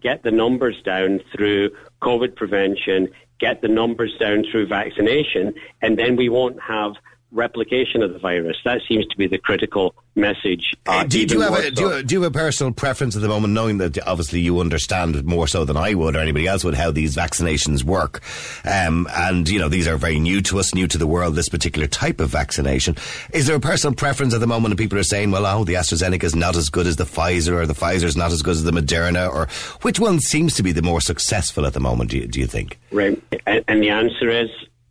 get 0.00 0.22
the 0.22 0.30
numbers 0.30 0.80
down 0.82 1.20
through 1.32 1.70
COVID 2.00 2.36
prevention, 2.36 3.08
get 3.38 3.60
the 3.60 3.68
numbers 3.68 4.16
down 4.18 4.44
through 4.50 4.66
vaccination, 4.66 5.54
and 5.82 5.98
then 5.98 6.16
we 6.16 6.28
won't 6.30 6.58
have 6.62 6.92
replication 7.32 8.02
of 8.02 8.12
the 8.12 8.18
virus. 8.18 8.56
That 8.64 8.80
seems 8.88 9.06
to 9.06 9.16
be 9.16 9.26
the 9.26 9.38
critical 9.38 9.94
message. 10.14 10.74
Uh, 10.86 11.04
do, 11.04 11.20
you, 11.20 11.26
do, 11.26 11.34
you 11.34 11.40
have 11.42 11.54
a, 11.54 11.70
do, 11.70 11.82
you, 11.82 12.02
do, 12.02 12.14
you, 12.14 12.22
have 12.22 12.34
a 12.34 12.38
personal 12.38 12.72
preference 12.72 13.14
at 13.16 13.22
the 13.22 13.28
moment, 13.28 13.52
knowing 13.52 13.78
that 13.78 13.98
obviously 14.06 14.40
you 14.40 14.58
understand 14.60 15.24
more 15.24 15.46
so 15.46 15.64
than 15.64 15.76
I 15.76 15.94
would 15.94 16.16
or 16.16 16.20
anybody 16.20 16.46
else 16.46 16.64
would 16.64 16.74
how 16.74 16.90
these 16.90 17.14
vaccinations 17.14 17.84
work? 17.84 18.22
Um, 18.64 19.06
and, 19.12 19.48
you 19.48 19.58
know, 19.58 19.68
these 19.68 19.86
are 19.86 19.96
very 19.96 20.18
new 20.18 20.40
to 20.42 20.58
us, 20.58 20.74
new 20.74 20.86
to 20.88 20.98
the 20.98 21.06
world, 21.06 21.34
this 21.34 21.48
particular 21.48 21.86
type 21.86 22.20
of 22.20 22.30
vaccination. 22.30 22.96
Is 23.32 23.46
there 23.46 23.56
a 23.56 23.60
personal 23.60 23.94
preference 23.94 24.34
at 24.34 24.40
the 24.40 24.46
moment 24.46 24.72
and 24.72 24.78
people 24.78 24.98
are 24.98 25.04
saying, 25.04 25.30
well, 25.30 25.46
oh, 25.46 25.64
the 25.64 25.74
AstraZeneca 25.74 26.24
is 26.24 26.34
not 26.34 26.56
as 26.56 26.68
good 26.68 26.86
as 26.86 26.96
the 26.96 27.04
Pfizer 27.04 27.52
or 27.52 27.66
the 27.66 27.74
Pfizer 27.74 28.04
is 28.04 28.16
not 28.16 28.32
as 28.32 28.42
good 28.42 28.52
as 28.52 28.64
the 28.64 28.72
Moderna? 28.72 29.32
Or 29.32 29.48
which 29.82 30.00
one 30.00 30.18
seems 30.20 30.54
to 30.56 30.62
be 30.62 30.72
the 30.72 30.82
more 30.82 31.00
successful 31.00 31.66
at 31.66 31.74
the 31.74 31.80
moment, 31.80 32.10
do 32.10 32.18
you, 32.18 32.26
do 32.26 32.40
you 32.40 32.46
think? 32.46 32.78
Right. 32.90 33.22
And, 33.46 33.64
and 33.68 33.82
the 33.82 33.90
answer 33.90 34.30
is 34.30 34.48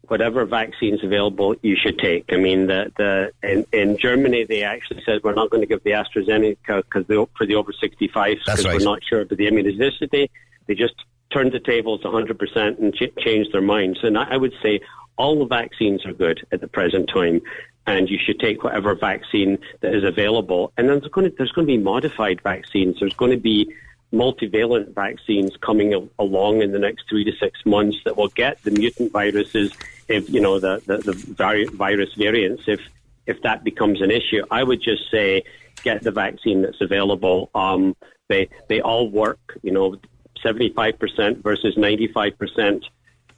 whatever 0.09 0.45
vaccines 0.45 1.03
available, 1.03 1.55
you 1.61 1.75
should 1.75 1.99
take. 1.99 2.25
I 2.31 2.37
mean, 2.37 2.67
the, 2.67 2.91
the 2.97 3.31
in, 3.43 3.65
in 3.71 3.97
Germany 3.97 4.45
they 4.45 4.63
actually 4.63 5.03
said 5.05 5.23
we're 5.23 5.33
not 5.33 5.49
going 5.49 5.61
to 5.61 5.67
give 5.67 5.83
the 5.83 5.91
AstraZeneca 5.91 6.83
because 6.83 7.05
for 7.37 7.45
the 7.45 7.55
over 7.55 7.71
65s 7.71 8.39
because 8.45 8.65
right. 8.65 8.77
we're 8.77 8.83
not 8.83 9.03
sure 9.03 9.21
about 9.21 9.37
the 9.37 9.45
immunogenicity. 9.45 10.29
They 10.67 10.75
just 10.75 10.95
turned 11.31 11.51
the 11.51 11.59
tables 11.59 12.01
100% 12.01 12.79
and 12.79 12.93
ch- 12.93 13.15
changed 13.19 13.53
their 13.53 13.61
minds. 13.61 13.99
And 14.03 14.17
I, 14.17 14.33
I 14.33 14.37
would 14.37 14.53
say 14.61 14.79
all 15.17 15.39
the 15.39 15.45
vaccines 15.45 16.05
are 16.05 16.13
good 16.13 16.45
at 16.51 16.61
the 16.61 16.67
present 16.67 17.09
time. 17.09 17.41
And 17.85 18.09
you 18.09 18.19
should 18.21 18.39
take 18.39 18.65
whatever 18.65 18.95
vaccine 18.95 19.57
that 19.79 19.95
is 19.95 20.03
available. 20.03 20.73
And 20.77 20.89
then 20.89 20.99
there's 20.99 21.11
going 21.11 21.29
to, 21.29 21.35
there's 21.37 21.53
going 21.53 21.65
to 21.65 21.71
be 21.71 21.77
modified 21.77 22.41
vaccines. 22.41 22.99
There's 22.99 23.13
going 23.13 23.31
to 23.31 23.37
be 23.37 23.73
multivalent 24.13 24.93
vaccines 24.93 25.55
coming 25.61 26.09
along 26.19 26.61
in 26.61 26.71
the 26.71 26.79
next 26.79 27.05
three 27.09 27.23
to 27.23 27.31
six 27.37 27.65
months 27.65 27.97
that 28.05 28.15
will 28.17 28.29
get 28.29 28.61
the 28.63 28.71
mutant 28.71 29.11
viruses, 29.11 29.71
if 30.07 30.29
you 30.29 30.39
know 30.39 30.59
the 30.59 30.81
the, 30.85 30.97
the 30.97 31.71
virus 31.75 32.13
variants, 32.15 32.63
if 32.67 32.81
if 33.25 33.41
that 33.41 33.63
becomes 33.63 34.01
an 34.01 34.11
issue. 34.11 34.43
I 34.49 34.63
would 34.63 34.81
just 34.81 35.09
say 35.11 35.43
get 35.83 36.03
the 36.03 36.11
vaccine 36.11 36.61
that's 36.61 36.81
available. 36.81 37.49
Um, 37.53 37.95
they 38.27 38.49
they 38.69 38.81
all 38.81 39.09
work. 39.09 39.59
You 39.61 39.71
know, 39.71 39.97
seventy 40.41 40.69
five 40.69 40.97
percent 40.99 41.43
versus 41.43 41.77
ninety 41.77 42.07
five 42.07 42.37
percent 42.37 42.85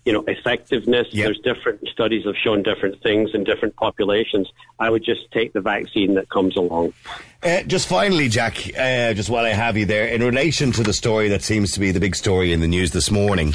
you 0.05 0.13
know, 0.13 0.23
effectiveness. 0.27 1.07
Yep. 1.11 1.25
There's 1.25 1.39
different 1.39 1.87
studies 1.89 2.25
have 2.25 2.35
shown 2.35 2.63
different 2.63 3.01
things 3.03 3.31
in 3.33 3.43
different 3.43 3.75
populations. 3.75 4.49
I 4.79 4.89
would 4.89 5.03
just 5.03 5.29
take 5.31 5.53
the 5.53 5.61
vaccine 5.61 6.15
that 6.15 6.29
comes 6.29 6.55
along. 6.57 6.93
Uh, 7.43 7.63
just 7.63 7.87
finally, 7.87 8.27
Jack, 8.27 8.57
uh, 8.77 9.13
just 9.13 9.29
while 9.29 9.45
I 9.45 9.49
have 9.49 9.77
you 9.77 9.85
there, 9.85 10.07
in 10.07 10.23
relation 10.23 10.71
to 10.71 10.83
the 10.83 10.93
story 10.93 11.29
that 11.29 11.43
seems 11.43 11.71
to 11.73 11.79
be 11.79 11.91
the 11.91 11.99
big 11.99 12.15
story 12.15 12.53
in 12.53 12.59
the 12.59 12.67
news 12.67 12.91
this 12.91 13.11
morning, 13.11 13.53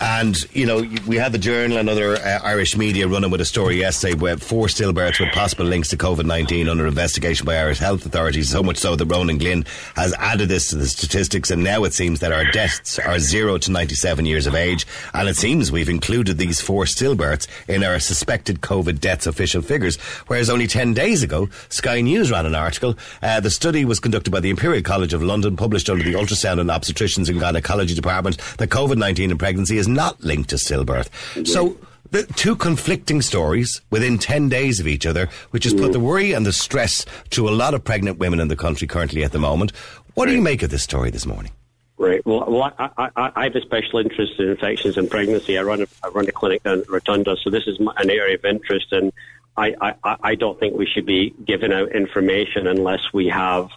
and, 0.00 0.36
you 0.54 0.64
know, 0.64 0.82
we 1.06 1.16
had 1.16 1.32
the 1.32 1.38
Journal 1.38 1.76
and 1.76 1.90
other 1.90 2.16
uh, 2.16 2.40
Irish 2.42 2.74
media 2.74 3.06
running 3.06 3.30
with 3.30 3.42
a 3.42 3.44
story 3.44 3.76
yesterday 3.76 4.14
where 4.14 4.38
four 4.38 4.66
stillbirths 4.66 5.20
with 5.20 5.30
possible 5.32 5.66
links 5.66 5.90
to 5.90 5.98
COVID 5.98 6.24
19 6.24 6.70
under 6.70 6.86
investigation 6.86 7.44
by 7.44 7.56
Irish 7.56 7.78
health 7.78 8.06
authorities, 8.06 8.48
so 8.48 8.62
much 8.62 8.78
so 8.78 8.96
that 8.96 9.04
Ronan 9.04 9.36
Glynn 9.36 9.66
has 9.96 10.14
added 10.14 10.48
this 10.48 10.70
to 10.70 10.76
the 10.76 10.86
statistics, 10.86 11.50
and 11.50 11.62
now 11.62 11.84
it 11.84 11.92
seems 11.92 12.20
that 12.20 12.32
our 12.32 12.50
deaths 12.50 12.98
are 12.98 13.18
zero 13.18 13.58
to 13.58 13.70
97 13.70 14.24
years 14.24 14.46
of 14.46 14.54
age, 14.54 14.86
and 15.12 15.28
it 15.28 15.36
seems 15.36 15.70
we've 15.70 15.90
included 15.90 16.38
these 16.38 16.62
four 16.62 16.84
stillbirths 16.84 17.46
in 17.68 17.84
our 17.84 17.98
suspected 18.00 18.62
COVID 18.62 19.00
deaths 19.00 19.26
official 19.26 19.60
figures, 19.60 19.98
whereas 20.28 20.48
only 20.48 20.66
10 20.66 20.94
days 20.94 21.22
ago, 21.22 21.50
Sky 21.68 22.00
News 22.00 22.30
ran 22.30 22.46
an 22.46 22.54
article. 22.54 22.96
Uh, 23.22 23.40
the 23.40 23.50
study 23.50 23.84
was 23.84 24.00
conducted 24.00 24.30
by 24.30 24.40
the 24.40 24.50
Imperial 24.50 24.82
College 24.82 25.12
of 25.12 25.22
London, 25.22 25.56
published 25.56 25.90
under 25.90 26.04
the 26.04 26.14
Ultrasound 26.14 26.58
and 26.58 26.70
Obstetricians 26.70 27.28
and 27.28 27.38
Gynecology 27.38 27.94
Department, 27.94 28.38
that 28.56 28.70
COVID 28.70 28.96
19 28.96 29.30
in 29.30 29.36
pregnancy 29.36 29.76
is 29.76 29.89
not 29.94 30.20
linked 30.22 30.50
to 30.50 30.56
stillbirth. 30.56 31.08
Mm-hmm. 31.34 31.44
So 31.44 31.76
the 32.10 32.24
two 32.24 32.56
conflicting 32.56 33.22
stories 33.22 33.80
within 33.90 34.18
10 34.18 34.48
days 34.48 34.80
of 34.80 34.86
each 34.86 35.06
other, 35.06 35.28
which 35.50 35.64
has 35.64 35.74
put 35.74 35.92
the 35.92 36.00
worry 36.00 36.32
and 36.32 36.44
the 36.44 36.52
stress 36.52 37.04
to 37.30 37.48
a 37.48 37.50
lot 37.50 37.74
of 37.74 37.84
pregnant 37.84 38.18
women 38.18 38.40
in 38.40 38.48
the 38.48 38.56
country 38.56 38.86
currently 38.86 39.22
at 39.22 39.32
the 39.32 39.38
moment. 39.38 39.72
What 40.14 40.26
do 40.26 40.32
you 40.32 40.42
make 40.42 40.62
of 40.62 40.70
this 40.70 40.82
story 40.82 41.10
this 41.10 41.26
morning? 41.26 41.52
Right. 41.98 42.24
Well, 42.24 42.44
well 42.48 42.72
I, 42.78 42.90
I, 42.96 43.32
I, 43.36 43.44
have 43.44 43.54
a 43.54 43.60
special 43.60 43.98
interest 43.98 44.32
in 44.38 44.48
infections 44.48 44.96
and 44.96 45.10
pregnancy. 45.10 45.58
I 45.58 45.62
run 45.62 45.82
a, 45.82 45.86
I 46.02 46.08
run 46.08 46.26
a 46.26 46.32
clinic 46.32 46.62
down 46.62 46.80
at 46.80 46.88
Rotunda, 46.88 47.36
so 47.42 47.50
this 47.50 47.66
is 47.66 47.78
an 47.78 48.10
area 48.10 48.36
of 48.36 48.44
interest, 48.44 48.92
and 48.92 49.12
I, 49.56 49.94
I, 50.02 50.16
I 50.22 50.34
don't 50.34 50.58
think 50.58 50.76
we 50.76 50.86
should 50.86 51.04
be 51.04 51.34
giving 51.44 51.72
out 51.72 51.92
information 51.92 52.66
unless 52.66 53.00
we 53.12 53.28
have 53.28 53.68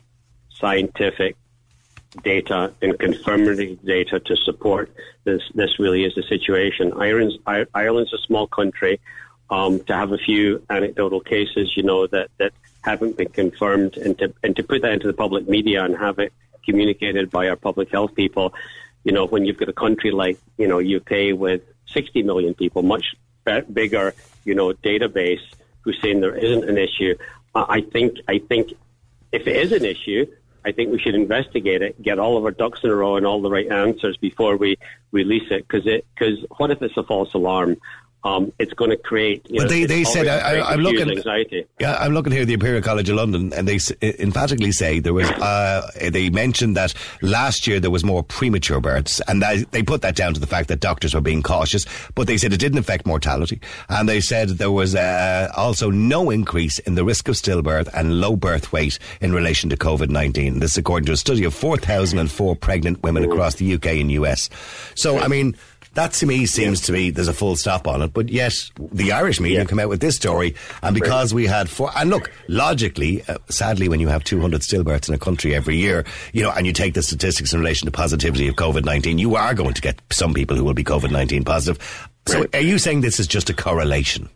scientific 0.50 1.36
data 2.22 2.74
and 2.82 2.98
confirmatory 3.00 3.78
data 3.84 4.20
to 4.20 4.36
support 4.38 4.94
this. 5.24 5.42
This 5.56 5.80
really 5.80 6.04
is 6.04 6.16
the 6.16 6.24
situation. 6.24 6.94
Ireland's, 6.94 7.38
Ireland's 7.74 8.14
a 8.14 8.20
small 8.20 8.48
country. 8.48 9.00
Um, 9.50 9.82
to 9.84 9.94
have 9.94 10.12
a 10.12 10.18
few 10.18 10.64
anecdotal 10.70 11.20
cases, 11.20 11.76
you 11.76 11.84
know, 11.84 12.08
that, 12.08 12.30
that 12.38 12.54
haven't 12.82 13.18
been 13.18 13.30
confirmed, 13.30 13.98
and 13.98 14.18
to 14.18 14.34
and 14.42 14.56
to 14.56 14.64
put 14.64 14.82
that 14.82 14.94
into 14.94 15.06
the 15.06 15.14
public 15.14 15.48
media 15.48 15.84
and 15.84 15.96
have 15.98 16.18
it 16.18 16.34
communicated 16.66 17.30
by 17.30 17.50
our 17.50 17.56
public 17.56 17.92
health 17.92 18.16
people, 18.16 18.54
you 19.04 19.12
know, 19.12 19.26
when 19.26 19.46
you've 19.46 19.58
got 19.58 19.70
a 19.70 19.74
country 19.74 20.12
like 20.12 20.40
you 20.58 20.68
know 20.68 20.80
UK 20.80 21.38
with 21.38 21.62
60 21.88 22.24
million 22.24 22.54
people, 22.54 22.82
much 22.82 23.16
bigger, 23.72 24.16
you 24.46 24.56
know, 24.56 24.74
database 24.74 25.42
who's 25.82 26.00
saying 26.02 26.22
there 26.22 26.36
isn't 26.36 26.70
an 26.70 26.78
issue. 26.78 27.16
I 27.54 27.82
think 27.82 28.18
I 28.28 28.40
think 28.40 28.74
if 29.32 29.48
it 29.48 29.56
is 29.56 29.72
an 29.72 29.86
issue, 29.86 30.26
I 30.66 30.72
think 30.72 30.92
we 30.92 31.00
should 31.00 31.16
investigate 31.16 31.82
it, 31.82 32.02
get 32.02 32.20
all 32.20 32.38
of 32.38 32.46
our 32.46 32.52
ducks 32.52 32.82
in 32.84 32.90
a 32.90 32.96
row 32.96 33.18
and 33.18 33.26
all 33.26 33.42
the 33.42 33.50
right 33.50 33.70
answers 33.70 34.18
before 34.18 34.56
we 34.58 34.78
release 35.12 35.50
it. 35.52 35.68
Because 35.68 35.86
it, 35.88 36.06
because 36.14 36.46
what 36.58 36.72
if 36.72 36.82
it's 36.82 36.96
a 36.98 37.04
false 37.04 37.34
alarm? 37.34 37.78
Um, 38.24 38.54
it's 38.60 38.74
going 38.74 38.90
to 38.90 38.98
create. 38.98 39.46
You 39.50 39.60
but 39.60 39.64
know, 39.64 39.70
they, 39.70 39.86
they 39.86 40.04
said 40.04 40.28
I, 40.28 40.74
am 40.74 40.80
looking. 40.80 41.10
Anxiety. 41.10 41.66
Yeah, 41.80 41.96
I'm 42.00 42.14
looking 42.14 42.32
here 42.32 42.44
at 42.44 42.48
the 42.48 42.54
Imperial 42.54 42.82
College 42.82 43.10
of 43.10 43.18
London, 43.18 43.52
and 43.54 43.68
they 43.68 43.80
emphatically 44.02 44.72
say 44.72 45.00
there 45.00 45.14
was. 45.14 45.30
Uh, 45.30 45.90
they 46.10 46.30
mentioned 46.30 46.78
that 46.78 46.94
last 47.22 47.68
year 47.68 47.80
there 47.80 47.92
was 47.92 48.04
more 48.04 48.24
premature 48.24 48.80
births, 48.80 49.22
and 49.28 49.42
that, 49.42 49.72
they 49.72 49.84
put 49.84 50.02
that 50.02 50.16
down 50.16 50.34
to 50.34 50.40
the 50.40 50.48
fact 50.48 50.70
that 50.70 50.80
doctors 50.80 51.14
were 51.14 51.22
being 51.22 51.44
cautious. 51.44 51.86
But 52.16 52.28
they 52.28 52.38
said 52.38 52.54
it 52.54 52.60
didn't 52.60 52.80
affect 52.80 53.06
mortality, 53.06 53.60
and 53.90 54.08
they 54.08 54.22
said 54.22 54.50
there 54.50 54.72
was 54.72 54.96
uh, 54.96 55.52
also 55.56 55.90
no 55.90 56.30
increase 56.30 56.80
in 56.80 56.96
the 56.96 57.04
risk 57.04 57.28
of 57.28 57.36
stillbirth 57.36 57.90
and 57.94 58.22
low 58.22 58.36
birth 58.36 58.72
weight 58.72 59.00
in 59.20 59.34
relation 59.34 59.70
to 59.70 59.78
COVID-19. 59.78 60.62
This, 60.62 60.78
according 60.78 61.08
to 61.08 61.12
a 61.12 61.18
study 61.18 61.44
of 61.44 61.54
4,004 61.54 62.56
pregnant 62.56 63.04
women 63.04 63.24
across 63.24 63.56
the 63.56 63.74
UK 63.74 63.88
and 63.88 64.12
US. 64.12 64.50
So, 64.96 65.20
I 65.20 65.28
mean. 65.28 65.56
That 65.96 66.14
to 66.14 66.26
me 66.26 66.48
seems 66.48 66.82
yeah. 66.82 66.86
to 66.88 66.92
me 66.92 67.10
there's 67.12 67.28
a 67.28 67.34
full 67.34 67.56
stop 67.56 67.88
on 67.88 68.02
it. 68.02 68.13
But 68.14 68.30
yet 68.30 68.54
the 68.78 69.12
Irish 69.12 69.40
media 69.40 69.60
yeah. 69.60 69.66
come 69.66 69.80
out 69.80 69.90
with 69.90 70.00
this 70.00 70.16
story, 70.16 70.56
and 70.82 70.94
because 70.94 71.34
we 71.34 71.46
had 71.48 71.70
four, 71.70 71.92
and 71.96 72.10
look, 72.10 72.32
logically, 72.48 73.24
uh, 73.28 73.38
sadly, 73.50 73.90
when 73.90 74.00
you 74.00 74.08
have 74.08 74.24
200 74.24 74.62
stillbirths 74.62 75.10
in 75.10 75.16
a 75.16 75.20
country 75.20 75.56
every 75.56 75.78
year, 75.78 76.06
you 76.32 76.44
know, 76.44 76.52
and 76.52 76.66
you 76.68 76.74
take 76.74 76.94
the 76.94 77.02
statistics 77.02 77.54
in 77.54 77.60
relation 77.60 77.86
to 77.86 77.92
positivity 77.92 78.48
of 78.48 78.56
COVID 78.56 78.86
19, 78.86 79.18
you 79.18 79.36
are 79.36 79.54
going 79.54 79.74
to 79.74 79.82
get 79.82 80.00
some 80.12 80.34
people 80.34 80.56
who 80.56 80.64
will 80.64 80.74
be 80.74 80.84
COVID 80.84 81.12
19 81.12 81.44
positive. 81.44 82.10
So 82.26 82.46
are 82.54 82.60
you 82.60 82.78
saying 82.78 83.02
this 83.02 83.20
is 83.20 83.28
just 83.28 83.50
a 83.50 83.54
correlation? 83.54 84.30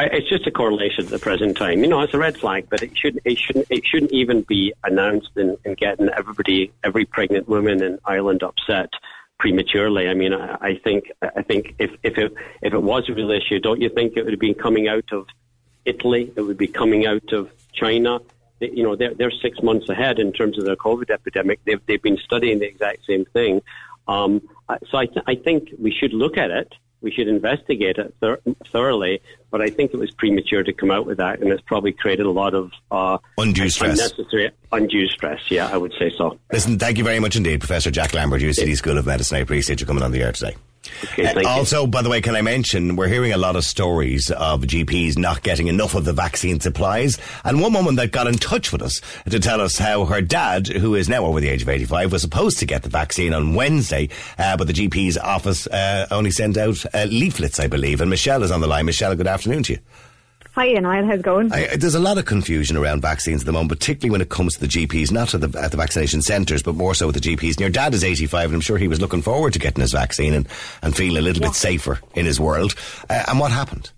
It's 0.00 0.28
just 0.28 0.46
a 0.46 0.52
correlation 0.52 1.04
at 1.04 1.10
the 1.10 1.18
present 1.18 1.56
time. 1.56 1.80
You 1.80 1.88
know, 1.88 2.00
it's 2.02 2.14
a 2.14 2.18
red 2.18 2.38
flag, 2.38 2.68
but 2.70 2.82
it 2.82 2.96
shouldn't. 2.96 3.22
It 3.24 3.36
shouldn't. 3.36 3.66
It 3.68 3.84
shouldn't 3.84 4.12
even 4.12 4.42
be 4.42 4.72
announced 4.84 5.30
and, 5.34 5.56
and 5.64 5.76
getting 5.76 6.08
everybody, 6.16 6.72
every 6.84 7.04
pregnant 7.04 7.48
woman 7.48 7.82
in 7.82 7.98
Ireland 8.04 8.44
upset 8.44 8.90
prematurely. 9.38 10.08
I 10.08 10.14
mean, 10.14 10.34
I, 10.34 10.56
I 10.60 10.74
think 10.76 11.10
I 11.22 11.42
think 11.42 11.74
if 11.78 11.90
if 12.02 12.18
it 12.18 12.32
if 12.62 12.72
it 12.74 12.82
was 12.82 13.08
a 13.08 13.14
real 13.14 13.30
issue, 13.30 13.58
don't 13.58 13.80
you 13.80 13.88
think 13.88 14.16
it 14.16 14.24
would 14.24 14.32
have 14.32 14.40
been 14.40 14.54
coming 14.54 14.88
out 14.88 15.12
of 15.12 15.26
Italy? 15.84 16.32
It 16.36 16.42
would 16.42 16.58
be 16.58 16.66
coming 16.66 17.06
out 17.06 17.32
of 17.32 17.50
China. 17.72 18.20
You 18.60 18.82
know, 18.82 18.96
they're 18.96 19.14
they're 19.14 19.30
six 19.30 19.62
months 19.62 19.88
ahead 19.88 20.18
in 20.18 20.32
terms 20.32 20.58
of 20.58 20.64
their 20.64 20.76
COVID 20.76 21.10
epidemic. 21.10 21.60
They've 21.64 21.80
they've 21.86 22.02
been 22.02 22.18
studying 22.18 22.58
the 22.58 22.66
exact 22.66 23.06
same 23.06 23.24
thing. 23.26 23.62
Um, 24.08 24.42
so 24.90 24.98
I 24.98 25.06
th- 25.06 25.24
I 25.26 25.34
think 25.34 25.70
we 25.78 25.92
should 25.92 26.12
look 26.12 26.36
at 26.36 26.50
it 26.50 26.72
we 27.00 27.10
should 27.10 27.28
investigate 27.28 27.98
it 27.98 28.14
thor- 28.20 28.40
thoroughly. 28.66 29.20
But 29.50 29.62
I 29.62 29.70
think 29.70 29.94
it 29.94 29.96
was 29.96 30.10
premature 30.10 30.62
to 30.62 30.72
come 30.72 30.90
out 30.90 31.06
with 31.06 31.18
that, 31.18 31.40
and 31.40 31.50
it's 31.50 31.62
probably 31.62 31.92
created 31.92 32.26
a 32.26 32.30
lot 32.30 32.54
of 32.54 32.70
uh, 32.90 33.18
undue 33.38 33.70
stress. 33.70 33.98
Unnecessary 33.98 34.50
undue 34.72 35.08
stress. 35.08 35.40
Yeah, 35.50 35.68
I 35.72 35.76
would 35.76 35.94
say 35.98 36.12
so. 36.16 36.38
Listen, 36.52 36.78
thank 36.78 36.98
you 36.98 37.04
very 37.04 37.20
much 37.20 37.36
indeed, 37.36 37.60
Professor 37.60 37.90
Jack 37.90 38.12
Lambert, 38.12 38.42
UCD 38.42 38.76
School 38.76 38.98
of 38.98 39.06
Medicine. 39.06 39.38
I 39.38 39.40
appreciate 39.40 39.80
you 39.80 39.86
coming 39.86 40.02
on 40.02 40.12
the 40.12 40.22
air 40.22 40.32
today. 40.32 40.56
Okay, 41.18 41.42
also, 41.44 41.86
by 41.86 42.02
the 42.02 42.10
way, 42.10 42.20
can 42.20 42.34
I 42.34 42.42
mention 42.42 42.96
we're 42.96 43.08
hearing 43.08 43.32
a 43.32 43.36
lot 43.36 43.56
of 43.56 43.64
stories 43.64 44.30
of 44.30 44.62
GPs 44.62 45.16
not 45.18 45.42
getting 45.42 45.68
enough 45.68 45.94
of 45.94 46.04
the 46.04 46.12
vaccine 46.12 46.60
supplies, 46.60 47.18
and 47.44 47.60
one 47.60 47.72
woman 47.72 47.96
that 47.96 48.12
got 48.12 48.26
in 48.26 48.34
touch 48.34 48.72
with 48.72 48.82
us 48.82 49.00
to 49.28 49.38
tell 49.38 49.60
us 49.60 49.78
how 49.78 50.04
her 50.06 50.20
dad, 50.20 50.66
who 50.66 50.94
is 50.94 51.08
now 51.08 51.24
over 51.24 51.40
the 51.40 51.48
age 51.48 51.62
of 51.62 51.68
eighty-five, 51.68 52.12
was 52.12 52.22
supposed 52.22 52.58
to 52.58 52.66
get 52.66 52.82
the 52.82 52.88
vaccine 52.88 53.32
on 53.34 53.54
Wednesday, 53.54 54.08
uh, 54.38 54.56
but 54.56 54.66
the 54.66 54.72
GP's 54.72 55.18
office 55.18 55.66
uh, 55.68 56.06
only 56.10 56.30
sent 56.30 56.56
out 56.56 56.84
uh, 56.94 57.04
leaflets, 57.04 57.60
I 57.60 57.66
believe. 57.66 58.00
And 58.00 58.10
Michelle 58.10 58.42
is 58.42 58.50
on 58.50 58.60
the 58.60 58.66
line. 58.66 58.86
Michelle, 58.86 59.14
good 59.14 59.26
afternoon 59.26 59.62
to 59.64 59.72
you. 59.74 59.78
Hi, 60.58 60.72
Niall. 60.72 61.04
How's 61.04 61.20
it 61.20 61.22
going? 61.22 61.52
I, 61.52 61.76
there's 61.76 61.94
a 61.94 62.00
lot 62.00 62.18
of 62.18 62.24
confusion 62.24 62.76
around 62.76 63.00
vaccines 63.00 63.42
at 63.42 63.46
the 63.46 63.52
moment, 63.52 63.70
particularly 63.70 64.10
when 64.10 64.20
it 64.20 64.28
comes 64.28 64.54
to 64.54 64.60
the 64.60 64.66
GPs, 64.66 65.12
not 65.12 65.32
at 65.32 65.40
the, 65.40 65.56
at 65.56 65.70
the 65.70 65.76
vaccination 65.76 66.20
centres, 66.20 66.64
but 66.64 66.74
more 66.74 66.94
so 66.94 67.06
with 67.06 67.14
the 67.14 67.20
GPs. 67.20 67.50
And 67.50 67.60
your 67.60 67.70
dad 67.70 67.94
is 67.94 68.02
85, 68.02 68.46
and 68.46 68.54
I'm 68.56 68.60
sure 68.60 68.76
he 68.76 68.88
was 68.88 69.00
looking 69.00 69.22
forward 69.22 69.52
to 69.52 69.60
getting 69.60 69.82
his 69.82 69.92
vaccine 69.92 70.34
and, 70.34 70.48
and 70.82 70.96
feeling 70.96 71.18
a 71.18 71.20
little 71.20 71.40
yeah. 71.40 71.50
bit 71.50 71.54
safer 71.54 72.00
in 72.16 72.26
his 72.26 72.40
world. 72.40 72.74
Uh, 73.08 73.22
and 73.28 73.38
what 73.38 73.52
happened? 73.52 73.92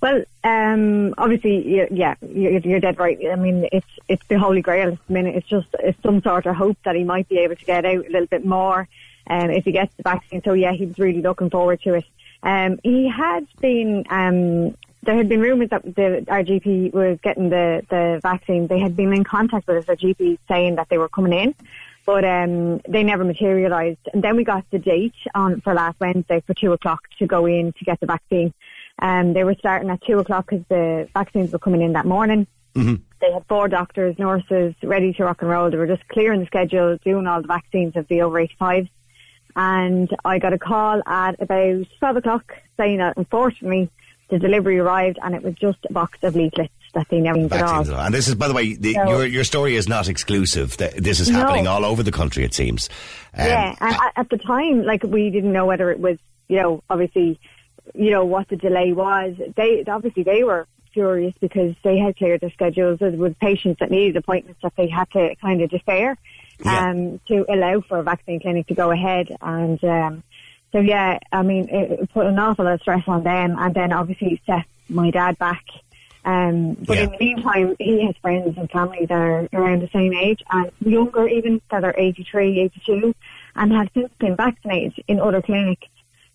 Well, 0.00 0.24
um, 0.44 1.12
obviously, 1.18 1.86
yeah, 1.92 2.14
you're, 2.22 2.52
you're 2.60 2.80
dead 2.80 2.98
right. 2.98 3.18
I 3.30 3.36
mean, 3.36 3.68
it's 3.70 3.86
it's 4.08 4.26
the 4.28 4.38
holy 4.38 4.62
grail 4.62 4.96
I 5.10 5.12
mean. 5.12 5.26
It's 5.26 5.46
just 5.46 5.68
it's 5.78 6.02
some 6.02 6.22
sort 6.22 6.46
of 6.46 6.56
hope 6.56 6.78
that 6.86 6.96
he 6.96 7.04
might 7.04 7.28
be 7.28 7.36
able 7.40 7.56
to 7.56 7.64
get 7.66 7.84
out 7.84 8.06
a 8.06 8.08
little 8.08 8.26
bit 8.26 8.46
more 8.46 8.88
um, 9.26 9.50
if 9.50 9.66
he 9.66 9.72
gets 9.72 9.94
the 9.96 10.04
vaccine. 10.04 10.42
So 10.42 10.54
yeah, 10.54 10.72
he 10.72 10.86
was 10.86 10.98
really 10.98 11.20
looking 11.20 11.50
forward 11.50 11.82
to 11.82 11.96
it. 11.96 12.04
Um, 12.42 12.80
he 12.82 13.08
had 13.08 13.46
been. 13.60 14.06
Um, 14.08 14.74
there 15.02 15.16
had 15.16 15.28
been 15.28 15.40
rumours 15.40 15.70
that 15.70 15.82
the, 15.82 16.24
our 16.28 16.44
GP 16.44 16.92
was 16.92 17.18
getting 17.22 17.50
the, 17.50 17.84
the 17.90 18.20
vaccine. 18.22 18.68
They 18.68 18.78
had 18.78 18.96
been 18.96 19.12
in 19.12 19.24
contact 19.24 19.66
with 19.66 19.78
us, 19.78 19.88
our 19.88 19.96
GP, 19.96 20.38
saying 20.46 20.76
that 20.76 20.88
they 20.88 20.98
were 20.98 21.08
coming 21.08 21.32
in, 21.32 21.54
but 22.06 22.24
um, 22.24 22.78
they 22.88 23.02
never 23.02 23.24
materialised. 23.24 23.98
And 24.12 24.22
then 24.22 24.36
we 24.36 24.44
got 24.44 24.68
the 24.70 24.78
date 24.78 25.14
on 25.34 25.60
for 25.60 25.74
last 25.74 25.98
Wednesday 25.98 26.40
for 26.40 26.54
two 26.54 26.72
o'clock 26.72 27.08
to 27.18 27.26
go 27.26 27.46
in 27.46 27.72
to 27.72 27.84
get 27.84 27.98
the 27.98 28.06
vaccine. 28.06 28.54
Um, 29.00 29.32
they 29.32 29.42
were 29.42 29.56
starting 29.56 29.90
at 29.90 30.02
two 30.02 30.20
o'clock 30.20 30.48
because 30.48 30.64
the 30.68 31.08
vaccines 31.12 31.50
were 31.52 31.58
coming 31.58 31.82
in 31.82 31.94
that 31.94 32.06
morning. 32.06 32.46
They 33.20 33.32
had 33.32 33.44
four 33.46 33.68
doctors, 33.68 34.18
nurses 34.18 34.74
ready 34.82 35.12
to 35.14 35.24
rock 35.24 35.42
and 35.42 35.50
roll. 35.50 35.70
They 35.70 35.78
were 35.78 35.86
just 35.86 36.06
clearing 36.08 36.40
the 36.40 36.46
schedule, 36.46 36.96
doing 37.04 37.26
all 37.26 37.42
the 37.42 37.48
vaccines 37.48 37.96
of 37.96 38.06
the 38.06 38.22
over 38.22 38.44
85s. 38.46 38.88
And 39.54 40.08
I 40.24 40.38
got 40.38 40.52
a 40.52 40.58
call 40.58 41.02
at 41.06 41.40
about 41.40 41.86
12 41.98 42.16
o'clock 42.16 42.56
saying 42.76 42.98
that 42.98 43.16
unfortunately 43.16 43.90
the 44.28 44.38
delivery 44.38 44.78
arrived 44.78 45.18
and 45.22 45.34
it 45.34 45.42
was 45.42 45.54
just 45.54 45.78
a 45.88 45.92
box 45.92 46.18
of 46.22 46.34
leaflets 46.36 46.72
that 46.94 47.08
they 47.08 47.20
never 47.20 47.48
got 47.48 47.62
off. 47.62 47.88
And 47.88 48.14
this 48.14 48.28
is, 48.28 48.34
by 48.34 48.48
the 48.48 48.54
way, 48.54 48.74
the, 48.74 48.94
So- 48.94 49.08
your 49.08 49.26
your 49.26 49.44
story 49.44 49.76
is 49.76 49.88
not 49.88 50.08
exclusive. 50.08 50.76
This 50.76 51.20
is 51.20 51.30
No. 51.30 51.38
happening 51.40 51.66
all 51.66 51.84
over 51.84 52.02
the 52.02 52.12
country. 52.12 52.44
It 52.44 52.54
seems. 52.54 52.88
Um, 53.36 53.46
yeah, 53.46 53.74
and 53.80 53.94
at, 53.94 54.12
at 54.16 54.28
the 54.30 54.38
time, 54.38 54.84
like 54.84 55.02
we 55.02 55.30
didn't 55.30 55.52
know 55.52 55.66
whether 55.66 55.90
it 55.90 55.98
was, 56.00 56.18
you 56.48 56.56
know, 56.60 56.82
obviously, 56.90 57.38
you 57.94 58.10
know, 58.10 58.24
what 58.24 58.48
the 58.48 58.56
delay 58.56 58.92
was. 58.92 59.36
They 59.56 59.84
obviously 59.86 60.22
they 60.22 60.44
were 60.44 60.66
furious 60.92 61.34
because 61.40 61.74
they 61.82 61.96
had 61.98 62.16
cleared 62.18 62.42
their 62.42 62.50
schedules. 62.50 63.00
with 63.00 63.38
patients 63.38 63.78
that 63.80 63.90
needed 63.90 64.14
appointments 64.16 64.60
that 64.62 64.74
they 64.76 64.88
had 64.88 65.10
to 65.12 65.34
kind 65.36 65.62
of 65.62 65.70
defer 65.70 66.14
Yeah. 66.62 66.90
um, 66.90 67.18
to 67.28 67.46
allow 67.50 67.80
for 67.80 67.96
a 67.98 68.02
vaccine 68.02 68.40
clinic 68.40 68.66
to 68.66 68.74
go 68.74 68.90
ahead. 68.90 69.34
And 69.40 69.82
um, 69.82 70.22
so, 70.72 70.78
yeah, 70.78 71.18
I 71.30 71.42
mean, 71.42 71.68
it, 71.68 72.10
put 72.12 72.26
an 72.26 72.38
awful 72.38 72.64
lot 72.64 72.74
of 72.74 72.80
stress 72.80 73.04
on 73.06 73.22
them, 73.22 73.56
and 73.58 73.74
then 73.74 73.92
obviously 73.92 74.34
it 74.34 74.40
set 74.46 74.64
my 74.88 75.10
dad 75.10 75.38
back. 75.38 75.64
Um, 76.24 76.74
but 76.74 76.98
Yeah. 76.98 77.04
in 77.04 77.10
the 77.10 77.18
meantime, 77.18 77.76
he 77.78 78.06
has 78.06 78.16
friends 78.22 78.56
and 78.56 78.70
family 78.70 79.06
that 79.06 79.18
are 79.18 79.48
around 79.52 79.82
the 79.82 79.88
same 79.92 80.12
age 80.14 80.42
and 80.50 80.70
younger 80.80 81.26
even 81.28 81.60
that 81.70 81.84
are 81.84 81.94
83, 81.96 82.60
82 82.60 83.14
and 83.56 83.72
have 83.72 83.90
since 83.92 84.12
been 84.18 84.36
vaccinated 84.36 85.04
in 85.08 85.20
other 85.20 85.42
clinics 85.42 85.86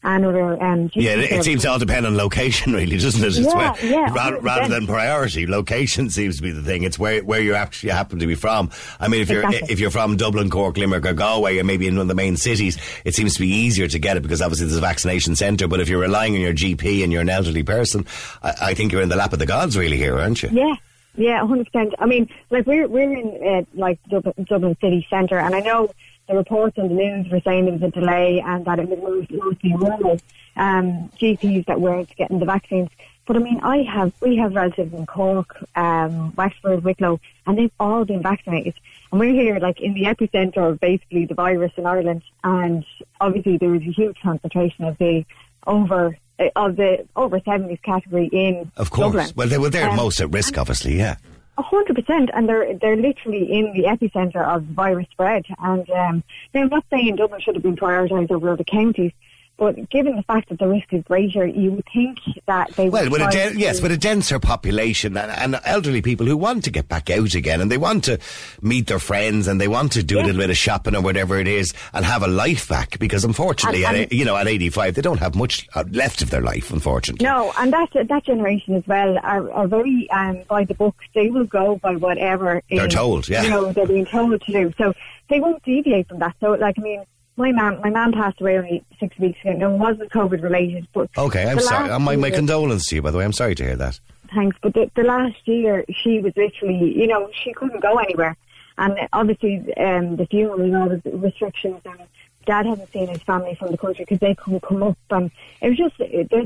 and 0.08 0.26
other 0.26 0.64
um, 0.64 0.90
Yeah, 0.94 1.16
it, 1.16 1.32
it 1.32 1.44
seems 1.44 1.64
to 1.64 1.70
all 1.70 1.80
depend 1.80 2.06
on 2.06 2.16
location, 2.16 2.74
really, 2.74 2.98
doesn't 2.98 3.22
it? 3.22 3.28
It's 3.28 3.40
Yeah, 3.40 3.74
where, 3.74 3.86
yeah, 3.86 4.14
rather, 4.14 4.40
rather 4.40 4.70
than 4.70 4.88
priority, 4.88 5.46
location 5.46 6.10
seems 6.18 6.38
to 6.38 6.42
be 6.42 6.52
the 6.52 6.62
thing. 6.62 6.84
It's 6.84 6.98
where 6.98 7.24
where 7.24 7.42
you 7.42 7.56
actually 7.56 7.92
happen 7.92 8.20
to 8.20 8.28
be 8.28 8.36
from. 8.36 8.72
I 9.00 9.10
mean, 9.10 9.22
if 9.22 9.30
you're 9.30 9.44
if 9.46 9.80
you're 9.80 9.92
from 9.92 10.16
Dublin, 10.16 10.50
Cork, 10.50 10.78
Limerick, 10.78 11.06
or 11.06 11.14
Galway, 11.14 11.60
or 11.60 11.64
maybe 11.64 11.88
in 11.88 11.96
one 11.96 12.04
of 12.04 12.08
the 12.08 12.16
main 12.16 12.38
cities, 12.38 12.78
it 13.04 13.16
seems 13.16 13.34
to 13.34 13.42
be 13.42 13.50
easier 13.50 13.88
to 13.88 14.00
get 14.00 14.18
it 14.18 14.22
because 14.22 14.42
obviously 14.42 14.68
there's 14.68 14.78
a 14.78 14.82
vaccination 14.82 15.36
centre. 15.36 15.68
But 15.68 15.82
if 15.82 15.90
you're 15.90 16.02
relying 16.02 16.36
on 16.36 16.42
your 16.42 16.54
GP 16.54 17.04
and 17.04 17.12
you're 17.12 17.22
an 17.22 17.30
elderly 17.30 17.64
person, 17.64 18.06
I, 18.42 18.54
I 18.62 18.74
think 18.74 18.94
you're 18.94 19.02
in 19.02 19.10
the 19.10 19.18
lap 19.18 19.34
of 19.34 19.40
the 19.40 19.46
gods, 19.46 19.78
really, 19.78 19.98
here, 19.98 20.18
aren't 20.18 20.42
you? 20.42 20.50
Yeah, 20.52 20.76
yeah, 21.18 21.46
hundred 21.46 21.70
percent. 21.72 21.96
I 22.00 22.06
mean, 22.06 22.30
like 22.50 22.66
we're 22.66 22.88
we're 22.88 23.12
in 23.12 23.46
uh, 23.46 23.64
like 23.74 24.00
Dublin, 24.08 24.46
Dublin 24.48 24.78
city 24.80 25.06
centre, 25.10 25.38
and 25.38 25.54
I 25.54 25.60
know 25.60 25.92
the 26.28 26.36
reports 26.36 26.78
on 26.78 26.90
the 26.90 26.94
news 26.96 27.30
were 27.32 27.40
saying 27.42 27.66
there 27.66 27.74
was 27.74 27.84
a 27.84 27.92
delay 27.92 28.42
and 28.46 28.66
that 28.66 28.80
it 28.80 28.88
was 28.90 29.28
mostly 29.32 29.74
rural 29.76 30.20
um, 30.56 31.10
GPs 31.20 31.66
that 31.66 31.80
weren't 31.80 32.14
getting 32.16 32.40
the 32.40 32.46
vaccines. 32.46 32.90
But 33.26 33.36
I 33.36 33.40
mean, 33.40 33.60
I 33.62 33.84
have 33.84 34.14
we 34.22 34.38
have 34.38 34.56
relatives 34.56 34.94
in 34.94 35.06
Cork, 35.06 35.58
um, 35.76 36.34
Wexford, 36.36 36.84
Wicklow, 36.84 37.20
and 37.46 37.58
they've 37.58 37.72
all 37.80 38.06
been 38.06 38.22
vaccinated. 38.22 38.74
And 39.12 39.20
we're 39.20 39.34
here, 39.34 39.60
like 39.60 39.80
in 39.82 39.94
the 39.94 40.04
epicentre 40.04 40.70
of 40.70 40.80
basically 40.80 41.26
the 41.26 41.34
virus 41.34 41.74
in 41.78 41.86
Ireland, 41.86 42.24
and 42.44 42.86
obviously 43.20 43.58
there 43.58 43.74
is 43.76 43.82
a 43.82 43.92
huge 43.92 44.18
concentration 44.22 44.86
of 44.86 44.98
the 44.98 45.26
over 45.66 46.18
of 46.56 46.76
the 46.78 47.06
over 47.18 47.40
seventies 47.42 47.80
category 47.84 48.28
in 48.28 48.72
Of 48.78 48.92
course. 48.92 49.08
Dublin. 49.08 49.32
Well, 49.36 49.48
they 49.50 49.58
were 49.58 49.70
they're 49.70 49.90
Um, 49.90 49.98
most 49.98 50.22
at 50.22 50.32
risk, 50.32 50.58
obviously. 50.58 50.98
Yeah. 50.98 51.16
Hundred 51.60 51.96
percent, 51.96 52.30
and 52.36 52.48
they're 52.48 52.76
they're 52.76 52.96
literally 52.96 53.52
in 53.52 53.74
the 53.74 53.86
epicenter 53.86 54.46
of 54.46 54.62
virus 54.62 55.08
spread. 55.10 55.46
And 55.58 55.90
um, 55.90 56.24
now 56.54 56.62
I'm 56.62 56.70
not 56.70 56.86
saying 56.92 57.16
Dublin 57.16 57.42
should 57.42 57.56
have 57.56 57.64
been 57.64 57.76
prioritised 57.76 58.30
over 58.30 58.52
other 58.52 58.64
counties, 58.64 59.12
but 59.58 59.90
given 59.90 60.16
the 60.16 60.24
fact 60.24 60.50
that 60.50 60.60
the 60.60 60.68
risk 60.68 60.94
is 60.94 61.04
greater, 61.04 61.46
you 61.46 61.72
would 61.72 61.86
think 61.92 62.20
that 62.46 62.70
they 62.76 62.90
Well, 62.90 63.10
would 63.10 63.30
den- 63.32 63.58
yes, 63.58 63.82
with 63.82 63.92
a 63.92 63.98
denser 63.98 64.40
population 64.40 65.18
and, 65.18 65.32
and 65.32 65.60
elderly 65.66 66.02
people 66.02 66.26
who 66.28 66.38
want 66.38 66.64
to 66.66 66.72
get 66.72 66.88
back 66.88 67.10
out 67.10 67.34
again 67.34 67.60
and 67.62 67.72
they 67.72 67.78
want 67.78 68.04
to 68.06 68.20
meet 68.62 68.88
their 68.88 69.00
friends 69.00 69.48
and 69.48 69.60
they 69.60 69.68
want 69.68 69.94
to 69.94 70.04
do 70.04 70.20
a 70.20 70.22
little 70.22 70.38
bit 70.40 70.50
of 70.52 70.58
shopping 70.58 70.96
or 70.96 71.02
whatever 71.02 71.40
it 71.40 71.48
is 71.48 71.74
and 71.94 72.06
have 72.06 72.22
a 72.24 72.28
life 72.28 72.70
back 72.70 73.00
because 73.00 73.26
unfortunately, 73.26 73.84
And- 73.86 73.98
at, 73.98 74.14
you 74.14 74.26
know, 74.26 74.36
at 74.36 74.48
85, 74.48 74.94
they 74.96 75.02
don't 75.02 75.20
have 75.20 75.36
much 75.36 75.68
uh, 75.76 75.84
left 75.92 76.22
of 76.22 76.30
their 76.30 76.42
life, 76.42 76.72
unfortunately. 76.72 77.26
No, 77.26 77.52
and 77.58 77.74
that 77.74 77.90
that 78.08 78.24
generation 78.26 78.76
as 78.76 78.86
well 78.88 79.18
are, 79.24 79.50
are 79.52 79.68
very 79.68 80.08
um, 80.12 80.44
by 80.48 80.64
the 80.66 80.76
book. 80.76 80.96
They 81.16 81.30
will 81.32 81.46
go 81.46 81.78
by 81.78 81.96
whatever 81.96 82.62
They're 82.70 82.86
is, 82.88 82.94
told, 82.94 83.28
yeah. 83.28 83.44
You 83.44 83.50
know, 83.50 83.72
they're 83.74 83.88
being 83.88 84.06
told 84.06 84.40
to 84.40 84.52
do. 84.52 84.74
So 84.78 84.94
they 85.30 85.40
won't 85.40 85.64
deviate 85.64 86.08
from 86.10 86.20
that. 86.20 86.36
So, 86.40 86.52
like, 86.54 86.78
I 86.78 86.82
mean, 86.82 87.04
my 87.38 87.52
mum, 87.52 87.80
my 87.82 87.90
mum 87.90 88.12
passed 88.12 88.42
away 88.42 88.58
only 88.58 88.84
six 89.00 89.18
weeks 89.20 89.40
ago. 89.46 89.74
It 89.74 89.78
wasn't 89.78 90.12
COVID 90.12 90.42
related, 90.44 90.88
but 90.94 91.10
Okay, 91.18 91.46
I'm 91.50 91.60
sorry. 91.60 91.90
Uh, 91.90 92.00
my, 92.00 92.16
my 92.16 92.28
year- 92.28 92.36
condolence 92.36 92.88
to 92.88 92.96
you, 92.96 93.02
by 93.02 93.12
the 93.12 93.18
way. 93.20 93.24
I'm 93.26 93.34
sorry 93.34 93.56
to 93.56 93.64
hear 93.64 93.76
that. 93.78 94.00
thanks. 94.34 94.58
But 94.62 94.74
the, 94.74 94.90
the 94.96 95.04
last 95.04 95.48
year, 95.48 95.86
she 96.04 96.20
was 96.20 96.36
literally, 96.36 96.98
you 97.00 97.08
know, 97.08 97.30
she 97.44 97.54
couldn't 97.54 97.80
go 97.82 97.96
anywhere. 97.98 98.36
And 98.78 98.98
obviously, 99.14 99.74
um, 99.78 100.18
the 100.18 100.26
funeral 100.28 100.62
and 100.62 100.76
all 100.76 100.90
the 100.90 101.02
restrictions, 101.18 101.82
and 101.86 102.00
Dad 102.46 102.66
hasn't 102.66 102.92
seen 102.92 103.08
his 103.08 103.22
family 103.24 103.56
from 103.56 103.72
the 103.72 103.78
country 103.78 104.04
because 104.06 104.20
they 104.20 104.36
couldn't 104.36 104.62
come 104.62 104.84
up. 104.84 104.98
And 105.10 105.32
it 105.62 105.70
was 105.70 105.78
just, 105.78 105.98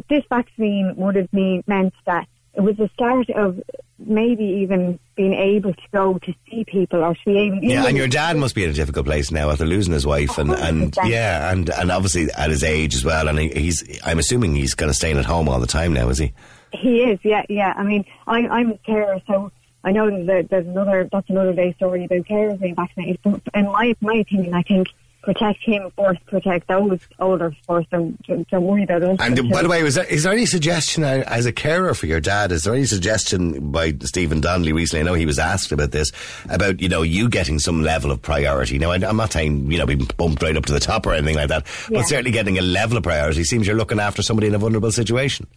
this 0.08 0.24
vaccine 0.30 0.94
would 0.96 1.16
have 1.16 1.32
mean, 1.34 1.64
meant 1.68 1.94
that 2.06 2.28
it 2.54 2.62
was 2.62 2.78
the 2.78 2.90
start 2.90 3.30
of 3.30 3.62
maybe 4.00 4.44
even 4.44 5.00
being 5.16 5.34
able 5.34 5.74
to 5.74 5.82
go 5.92 6.18
to 6.18 6.34
see 6.50 6.64
people 6.66 7.04
or 7.04 7.14
to 7.14 7.26
be 7.26 7.38
able 7.38 7.64
Yeah, 7.64 7.86
and 7.86 7.96
your 7.96 8.08
dad 8.08 8.36
must 8.36 8.56
be 8.56 8.64
in 8.64 8.70
a 8.70 8.74
difficult 8.74 9.06
place 9.06 9.32
now 9.32 9.52
after 9.52 9.66
losing 9.66 9.94
his 9.94 10.06
wife, 10.06 10.38
and, 10.38 10.52
and 10.52 10.94
100%. 10.94 11.10
yeah, 11.10 11.52
and, 11.52 11.70
and 11.70 11.92
obviously 11.92 12.32
at 12.32 12.50
his 12.50 12.64
age 12.64 12.96
as 12.96 13.06
well. 13.06 13.28
And 13.28 13.38
he's, 13.40 14.00
I'm 14.04 14.20
assuming 14.20 14.56
he's 14.56 14.74
going 14.74 14.90
to 14.90 14.94
stay 14.94 15.12
at 15.14 15.26
home 15.26 15.48
all 15.48 15.60
the 15.60 15.68
time 15.68 15.94
now, 15.94 16.10
is 16.10 16.18
he? 16.18 16.34
He 16.74 17.04
is, 17.04 17.20
yeah, 17.24 17.44
yeah. 17.50 17.74
I 17.76 17.84
mean, 17.84 18.06
I, 18.28 18.48
I'm 18.48 18.72
a 18.72 18.78
carer, 18.80 19.22
so 19.28 19.52
I 19.84 19.92
know 19.92 20.26
that 20.26 20.50
there's 20.50 20.66
another, 20.68 21.08
that's 21.12 21.30
another 21.30 21.54
day 21.54 21.74
story 21.74 22.06
about 22.06 22.22
carers 22.22 22.60
being 22.60 22.76
vaccinated. 22.76 23.20
But 23.24 23.42
in 23.54 23.66
my, 23.66 23.96
my 24.02 24.16
opinion, 24.16 24.54
I 24.54 24.64
think 24.64 24.88
protect 25.22 25.64
him 25.64 25.90
first, 25.92 26.26
protect 26.26 26.68
those 26.68 27.00
older 27.20 27.56
first, 27.68 27.88
and 27.92 28.18
don't, 28.24 28.48
don't 28.50 28.64
worry 28.64 28.84
about 28.84 29.04
us. 29.04 29.18
And 29.20 29.50
by 29.52 29.62
the 29.62 29.70
way, 29.70 29.84
was 29.84 29.96
there, 29.96 30.06
is 30.06 30.24
there 30.24 30.34
any 30.34 30.46
suggestion 30.46 31.04
uh, 31.04 31.24
as 31.28 31.46
a 31.46 31.52
carer 31.52 31.94
for 31.94 32.06
your 32.08 32.20
dad? 32.20 32.52
Is 32.52 32.64
there 32.64 32.74
any 32.74 32.86
suggestion 32.86 33.72
by 33.72 33.94
Stephen 34.02 34.42
Donnelly 34.42 34.74
recently? 34.74 35.02
I 35.02 35.04
know 35.04 35.14
he 35.14 35.26
was 35.26 35.40
asked 35.40 35.72
about 35.72 35.92
this 35.92 36.12
about 36.50 36.82
you 36.82 36.90
know 36.90 37.02
you 37.04 37.30
getting 37.30 37.60
some 37.60 37.82
level 37.84 38.12
of 38.12 38.22
priority. 38.22 38.80
Now 38.80 38.92
I, 38.92 38.96
I'm 38.96 39.18
not 39.18 39.32
saying 39.34 39.72
you 39.72 39.78
know 39.78 39.86
being 39.86 40.08
bumped 40.18 40.42
right 40.42 40.56
up 40.58 40.66
to 40.66 40.74
the 40.74 40.80
top 40.80 41.06
or 41.06 41.14
anything 41.14 41.36
like 41.36 41.50
that, 41.50 41.66
Yeah. 41.90 42.00
but 42.00 42.08
certainly 42.08 42.32
getting 42.32 42.58
a 42.58 42.62
level 42.62 42.98
of 42.98 43.04
priority 43.04 43.44
seems 43.44 43.68
you're 43.68 43.76
looking 43.76 44.00
after 44.00 44.22
somebody 44.22 44.48
in 44.48 44.56
a 44.56 44.60
vulnerable 44.60 44.92
situation. 44.92 45.48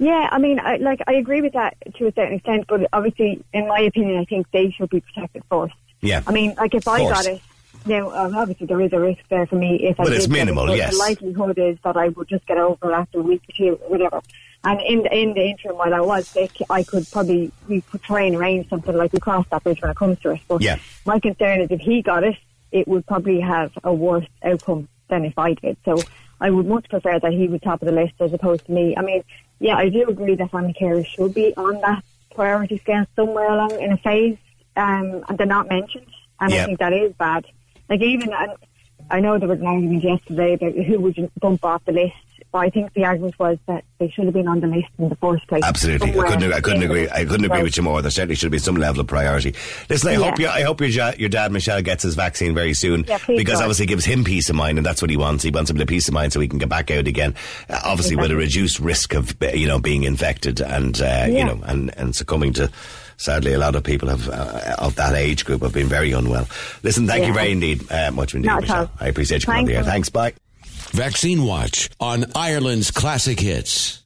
Yeah, 0.00 0.28
I 0.32 0.38
mean, 0.38 0.58
I, 0.58 0.76
like, 0.78 1.00
I 1.06 1.12
agree 1.14 1.40
with 1.40 1.52
that 1.52 1.76
to 1.98 2.06
a 2.08 2.12
certain 2.12 2.34
extent, 2.34 2.64
but 2.66 2.84
obviously, 2.92 3.44
in 3.52 3.68
my 3.68 3.78
opinion, 3.78 4.18
I 4.18 4.24
think 4.24 4.50
they 4.50 4.70
should 4.72 4.90
be 4.90 5.00
protected 5.00 5.44
first. 5.44 5.72
Yeah. 6.00 6.20
I 6.26 6.32
mean, 6.32 6.52
like, 6.56 6.74
if 6.74 6.88
I 6.88 6.98
got 6.98 7.26
it, 7.26 7.40
now, 7.86 8.10
um, 8.10 8.34
obviously 8.34 8.66
there 8.66 8.80
is 8.80 8.92
a 8.92 8.98
risk 8.98 9.20
there 9.28 9.46
for 9.46 9.56
me 9.56 9.76
if 9.86 9.98
I 10.00 10.04
But 10.04 10.12
it's 10.12 10.26
get 10.26 10.36
it, 10.36 10.38
minimal, 10.38 10.74
yes. 10.76 10.92
The 10.92 10.98
likelihood 10.98 11.58
is 11.58 11.78
that 11.84 11.96
I 11.96 12.08
would 12.08 12.28
just 12.28 12.46
get 12.46 12.58
over 12.58 12.92
after 12.92 13.18
a 13.20 13.22
week 13.22 13.42
or 13.48 13.52
two, 13.52 13.80
or 13.82 13.90
whatever. 13.90 14.20
And 14.66 14.80
in 14.80 15.02
the, 15.02 15.14
in 15.14 15.34
the 15.34 15.42
interim, 15.44 15.76
while 15.76 15.92
I 15.92 16.00
was 16.00 16.26
sick, 16.26 16.52
I 16.70 16.82
could 16.84 17.06
probably 17.10 17.52
we 17.68 17.82
could 17.82 18.02
try 18.02 18.22
and 18.22 18.36
arrange 18.36 18.68
something 18.70 18.96
like 18.96 19.12
we 19.12 19.20
cross 19.20 19.46
that 19.50 19.62
bridge 19.62 19.82
when 19.82 19.90
it 19.90 19.96
comes 19.96 20.18
to 20.20 20.30
it. 20.30 20.40
But 20.48 20.62
Yeah. 20.62 20.78
my 21.04 21.20
concern 21.20 21.60
is 21.60 21.70
if 21.70 21.80
he 21.80 22.00
got 22.00 22.24
it, 22.24 22.36
it 22.72 22.88
would 22.88 23.06
probably 23.06 23.40
have 23.40 23.72
a 23.84 23.92
worse 23.92 24.26
outcome 24.42 24.88
than 25.08 25.26
if 25.26 25.38
I 25.38 25.52
did. 25.52 25.76
So 25.84 26.00
I 26.40 26.50
would 26.50 26.66
much 26.66 26.88
prefer 26.88 27.18
that 27.20 27.32
he 27.32 27.46
was 27.46 27.60
top 27.60 27.82
of 27.82 27.86
the 27.86 27.92
list 27.92 28.14
as 28.20 28.32
opposed 28.32 28.64
to 28.66 28.72
me. 28.72 28.96
I 28.96 29.02
mean, 29.02 29.22
yeah, 29.60 29.76
I 29.76 29.90
do 29.90 30.08
agree 30.08 30.34
that 30.34 30.50
family 30.50 30.72
carers 30.72 31.06
should 31.06 31.34
be 31.34 31.54
on 31.56 31.80
that 31.82 32.02
priority 32.34 32.78
scale 32.78 33.04
somewhere 33.14 33.48
along 33.52 33.78
in 33.80 33.92
a 33.92 33.96
phase, 33.98 34.38
um, 34.76 35.24
and 35.28 35.36
they're 35.38 35.46
not 35.46 35.68
mentioned. 35.68 36.06
And 36.40 36.52
Yeah. 36.52 36.62
I 36.62 36.66
think 36.66 36.78
that 36.78 36.92
is 36.94 37.12
bad. 37.12 37.44
Like 37.88 38.00
even, 38.00 38.32
and 38.32 38.52
I 39.10 39.20
know 39.20 39.38
there 39.38 39.48
was 39.48 39.60
an 39.60 39.66
argument 39.66 40.02
yesterday 40.04 40.54
about 40.54 40.72
who 40.74 41.00
would 41.00 41.30
bump 41.40 41.64
off 41.64 41.84
the 41.84 41.92
list 41.92 42.14
but 42.54 42.60
I 42.60 42.70
think 42.70 42.92
the 42.92 43.04
argument 43.04 43.36
was 43.36 43.58
that 43.66 43.82
they 43.98 44.08
should 44.08 44.26
have 44.26 44.34
been 44.34 44.46
on 44.46 44.60
the 44.60 44.68
list 44.68 44.86
in 44.96 45.08
the 45.08 45.16
first 45.16 45.44
place. 45.48 45.64
Absolutely, 45.64 46.10
I 46.10 46.28
couldn't. 46.28 46.52
I 46.52 46.60
couldn't 46.60 46.84
agree. 46.84 47.08
I 47.10 47.24
couldn't 47.24 47.44
agree 47.46 47.64
with 47.64 47.76
you 47.76 47.82
more. 47.82 48.00
There 48.00 48.12
certainly 48.12 48.36
should 48.36 48.52
be 48.52 48.58
some 48.58 48.76
level 48.76 49.00
of 49.00 49.08
priority. 49.08 49.56
Listen, 49.90 50.10
I 50.10 50.12
Yeah. 50.12 50.18
hope 50.30 50.38
you, 50.38 50.46
I 50.46 50.62
hope 50.62 50.80
your 50.80 51.12
your 51.18 51.28
dad 51.28 51.50
Michelle 51.50 51.82
gets 51.82 52.04
his 52.04 52.14
vaccine 52.14 52.54
very 52.54 52.72
soon 52.72 53.06
Yeah, 53.08 53.18
because 53.26 53.54
God. 53.54 53.62
obviously 53.62 53.86
it 53.86 53.88
gives 53.88 54.04
him 54.04 54.22
peace 54.22 54.48
of 54.50 54.54
mind, 54.54 54.78
and 54.78 54.86
that's 54.86 55.02
what 55.02 55.10
he 55.10 55.16
wants. 55.16 55.42
He 55.42 55.50
wants 55.50 55.72
a 55.72 55.74
bit 55.74 55.82
of 55.82 55.88
peace 55.88 56.06
of 56.06 56.14
mind 56.14 56.32
so 56.32 56.38
he 56.38 56.46
can 56.46 56.60
get 56.60 56.68
back 56.68 56.92
out 56.92 57.08
again. 57.08 57.34
Uh, 57.68 57.80
obviously, 57.82 58.14
with 58.14 58.30
a 58.30 58.36
reduced 58.36 58.78
risk 58.78 59.14
of 59.14 59.34
you 59.52 59.66
know 59.66 59.80
being 59.80 60.04
infected 60.04 60.60
and 60.60 61.02
uh, 61.02 61.26
you 61.28 61.44
know 61.44 61.58
and 61.64 61.92
and 61.96 62.14
succumbing 62.14 62.52
to. 62.52 62.70
Sadly, 63.16 63.52
a 63.54 63.58
lot 63.58 63.74
of 63.74 63.84
people 63.84 64.08
have 64.08 64.28
uh, 64.28 64.76
of 64.78 64.94
that 64.96 65.14
age 65.14 65.44
group 65.44 65.62
have 65.62 65.72
been 65.72 65.86
very 65.88 66.12
unwell. 66.12 66.46
Listen, 66.82 67.06
thank 67.06 67.26
you 67.26 67.32
very 67.32 67.50
indeed, 67.52 67.90
uh, 67.90 68.10
much 68.12 68.34
indeed, 68.34 68.48
Not 68.48 68.60
Michelle. 68.62 68.80
all. 68.82 68.90
I 69.00 69.08
appreciate 69.08 69.42
you 69.42 69.46
coming 69.46 69.60
on 69.60 69.66
Thanks 69.66 69.72
the 69.72 69.76
air. 69.86 69.92
Thanks. 69.92 70.08
Bye. 70.10 70.34
Vaccine 70.92 71.44
Watch 71.44 71.90
on 71.98 72.26
Ireland's 72.34 72.90
Classic 72.90 73.38
Hits. 73.40 74.03